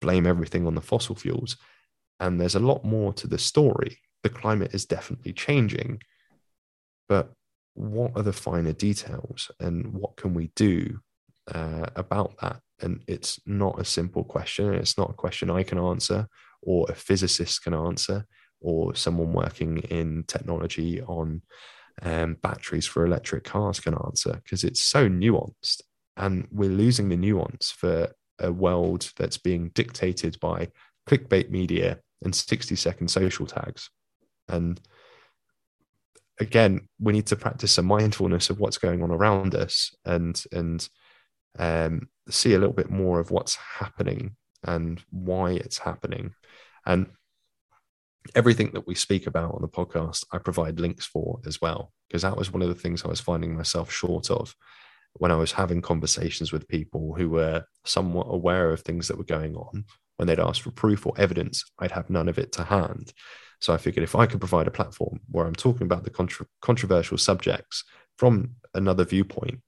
[0.00, 1.56] blame everything on the fossil fuels.
[2.20, 3.98] And there's a lot more to the story.
[4.22, 6.00] The climate is definitely changing.
[7.08, 7.32] But
[7.74, 10.98] what are the finer details and what can we do
[11.54, 12.60] uh, about that?
[12.80, 14.72] And it's not a simple question.
[14.74, 16.26] It's not a question I can answer
[16.62, 18.26] or a physicist can answer
[18.60, 21.42] or someone working in technology on
[22.02, 25.82] um, batteries for electric cars can answer because it's so nuanced
[26.16, 30.68] and we're losing the nuance for a world that's being dictated by
[31.08, 33.90] clickbait media and 60 second social tags.
[34.48, 34.80] And
[36.38, 40.86] again we need to practice some mindfulness of what's going on around us and and
[41.58, 46.34] um, see a little bit more of what's happening and why it's happening.
[46.84, 47.06] And
[48.34, 52.22] everything that we speak about on the podcast, I provide links for as well, because
[52.22, 54.54] that was one of the things I was finding myself short of
[55.18, 59.24] when I was having conversations with people who were somewhat aware of things that were
[59.24, 59.74] going on.
[59.74, 59.84] Mm.
[60.16, 63.12] When they'd ask for proof or evidence, I'd have none of it to hand.
[63.60, 66.46] So I figured if I could provide a platform where I'm talking about the contra-
[66.62, 67.84] controversial subjects
[68.16, 69.60] from another viewpoint,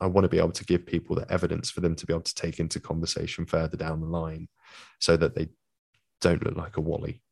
[0.00, 2.22] I want to be able to give people the evidence for them to be able
[2.22, 4.48] to take into conversation further down the line
[5.00, 5.48] so that they
[6.20, 7.22] don't look like a wally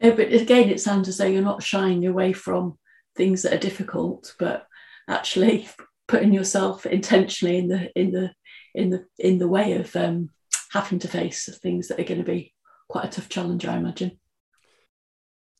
[0.00, 2.78] yeah, but again, it sounds as though you're not shying away from
[3.16, 4.66] things that are difficult, but
[5.08, 5.68] actually
[6.08, 8.32] putting yourself intentionally in the in the
[8.74, 10.30] in the in the way of um,
[10.72, 12.54] having to face things that are going to be
[12.88, 14.18] quite a tough challenge, I imagine.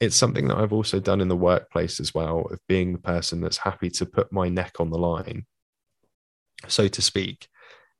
[0.00, 3.40] It's something that I've also done in the workplace as well, of being the person
[3.40, 5.44] that's happy to put my neck on the line,
[6.68, 7.48] so to speak,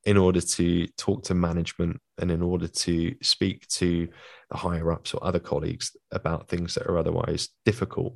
[0.05, 4.07] in order to talk to management and in order to speak to
[4.49, 8.15] the higher ups or other colleagues about things that are otherwise difficult.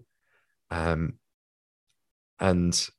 [0.71, 1.19] Um,
[2.39, 2.89] and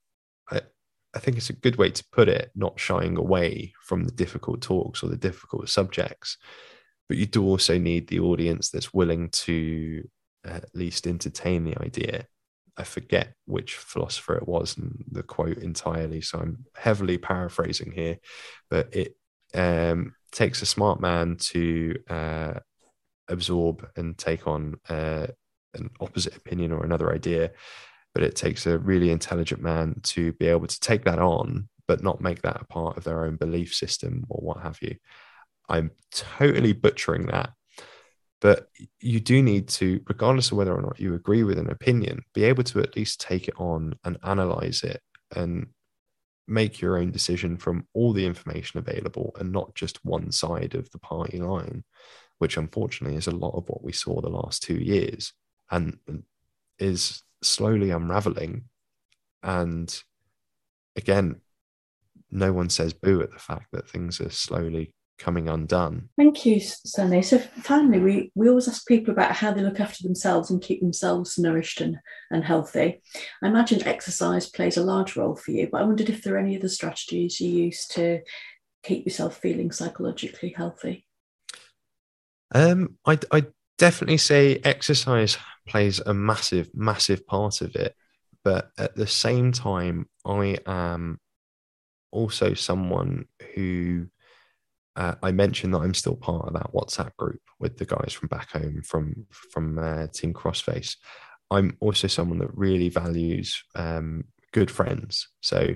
[1.14, 4.60] I think it's a good way to put it, not shying away from the difficult
[4.62, 6.36] talks or the difficult subjects.
[7.08, 10.08] But you do also need the audience that's willing to
[10.44, 12.26] at least entertain the idea.
[12.76, 18.18] I forget which philosopher it was and the quote entirely, so I'm heavily paraphrasing here,
[18.68, 19.16] but it
[19.54, 22.54] um, takes a smart man to uh,
[23.28, 25.28] absorb and take on uh,
[25.74, 27.52] an opposite opinion or another idea.
[28.14, 32.02] But it takes a really intelligent man to be able to take that on, but
[32.02, 34.96] not make that a part of their own belief system or what have you.
[35.68, 37.50] I'm totally butchering that.
[38.40, 38.68] But
[39.00, 42.44] you do need to, regardless of whether or not you agree with an opinion, be
[42.44, 45.00] able to at least take it on and analyze it
[45.34, 45.68] and
[46.46, 50.90] make your own decision from all the information available and not just one side of
[50.90, 51.82] the party line
[52.38, 55.32] which unfortunately is a lot of what we saw the last two years
[55.70, 55.96] and
[56.78, 58.64] is slowly unraveling.
[59.42, 59.94] And
[60.96, 61.40] again,
[62.30, 66.08] no one says boo at the fact that things are slowly coming undone.
[66.16, 67.22] Thank you, Sunny.
[67.22, 70.80] So finally, we, we always ask people about how they look after themselves and keep
[70.80, 71.98] themselves nourished and,
[72.30, 73.00] and healthy.
[73.42, 76.38] I imagine exercise plays a large role for you, but I wondered if there are
[76.38, 78.20] any other strategies you use to
[78.82, 81.06] keep yourself feeling psychologically healthy.
[82.54, 83.46] Um, I I
[83.78, 87.94] definitely say exercise plays a massive, massive part of it.
[88.42, 91.18] But at the same time, I am
[92.12, 94.06] also someone who
[94.96, 98.28] uh, I mentioned that I'm still part of that WhatsApp group with the guys from
[98.28, 100.96] back home from from uh, Team Crossface.
[101.50, 105.28] I'm also someone that really values um, good friends.
[105.40, 105.74] So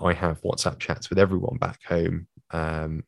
[0.00, 3.04] I have WhatsApp chats with everyone back home, um,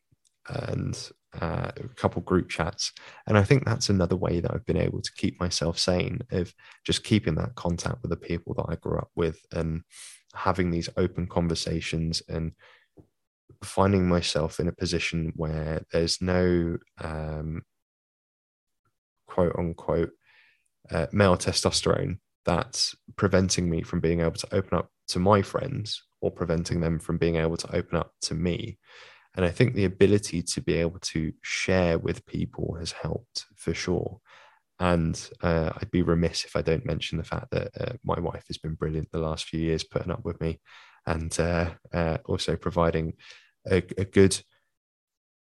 [0.47, 2.91] and uh, a couple group chats.
[3.27, 6.53] And i think that's another way that i've been able to keep myself sane of
[6.83, 9.83] just keeping that contact with the people that i grew up with and
[10.33, 12.53] having these open conversations and
[13.63, 17.61] finding myself in a position where there's no um,
[19.27, 20.11] quote unquote
[20.89, 26.03] uh, male testosterone that's preventing me from being able to open up to my friends
[26.21, 28.79] or preventing them from being able to open up to me
[29.35, 33.73] and I think the ability to be able to share with people has helped for
[33.73, 34.19] sure.
[34.79, 38.43] And uh, I'd be remiss if I don't mention the fact that uh, my wife
[38.47, 40.59] has been brilliant the last few years, putting up with me
[41.07, 43.13] and uh, uh also providing
[43.69, 44.39] a, a, good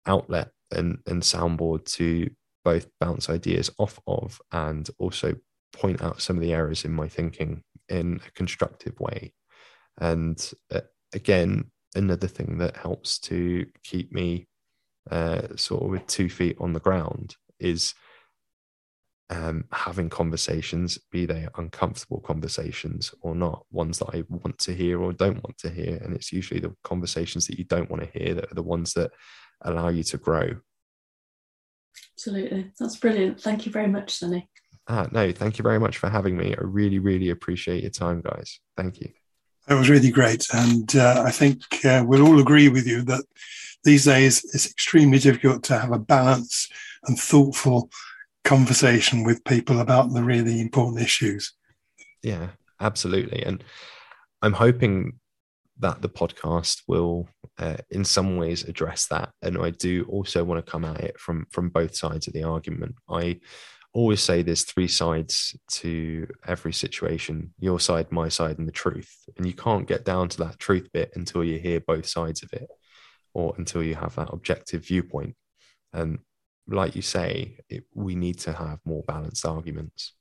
[0.08, 2.30] outlet and, and soundboard to
[2.64, 5.36] both bounce ideas off of and also
[5.74, 9.34] point out some of the errors in my thinking in a constructive way.
[10.00, 10.40] And
[10.72, 10.82] uh,
[11.14, 14.48] again, another thing that helps to keep me
[15.12, 17.94] uh, sort of with two feet on the ground is
[19.30, 25.02] um, having conversations, be they uncomfortable conversations or not, ones that I want to hear
[25.02, 25.98] or don't want to hear.
[26.04, 28.94] And it's usually the conversations that you don't want to hear that are the ones
[28.94, 29.12] that
[29.62, 30.56] allow you to grow.
[32.16, 32.72] Absolutely.
[32.80, 33.42] That's brilliant.
[33.42, 34.50] Thank you very much, Sunny.
[34.88, 36.54] Ah, no, thank you very much for having me.
[36.54, 38.60] I really, really appreciate your time, guys.
[38.76, 39.10] Thank you.
[39.68, 40.48] That was really great.
[40.54, 43.24] And uh, I think uh, we'll all agree with you that
[43.84, 46.72] these days it's extremely difficult to have a balanced
[47.06, 47.90] and thoughtful
[48.44, 51.54] conversation with people about the really important issues.
[52.22, 52.50] Yeah,
[52.80, 53.44] absolutely.
[53.44, 53.64] And
[54.42, 55.20] I'm hoping
[55.80, 59.32] that the podcast will, uh, in some ways, address that.
[59.42, 62.44] And I do also want to come at it from from both sides of the
[62.44, 62.96] argument.
[63.10, 63.40] I
[63.94, 69.16] always say there's three sides to every situation your side my side and the truth.
[69.38, 72.52] And you can't get down to that truth bit until you hear both sides of
[72.54, 72.68] it
[73.34, 75.36] or until you have that objective viewpoint.
[75.94, 76.20] And
[76.68, 80.14] like you say it, we need to have more balanced arguments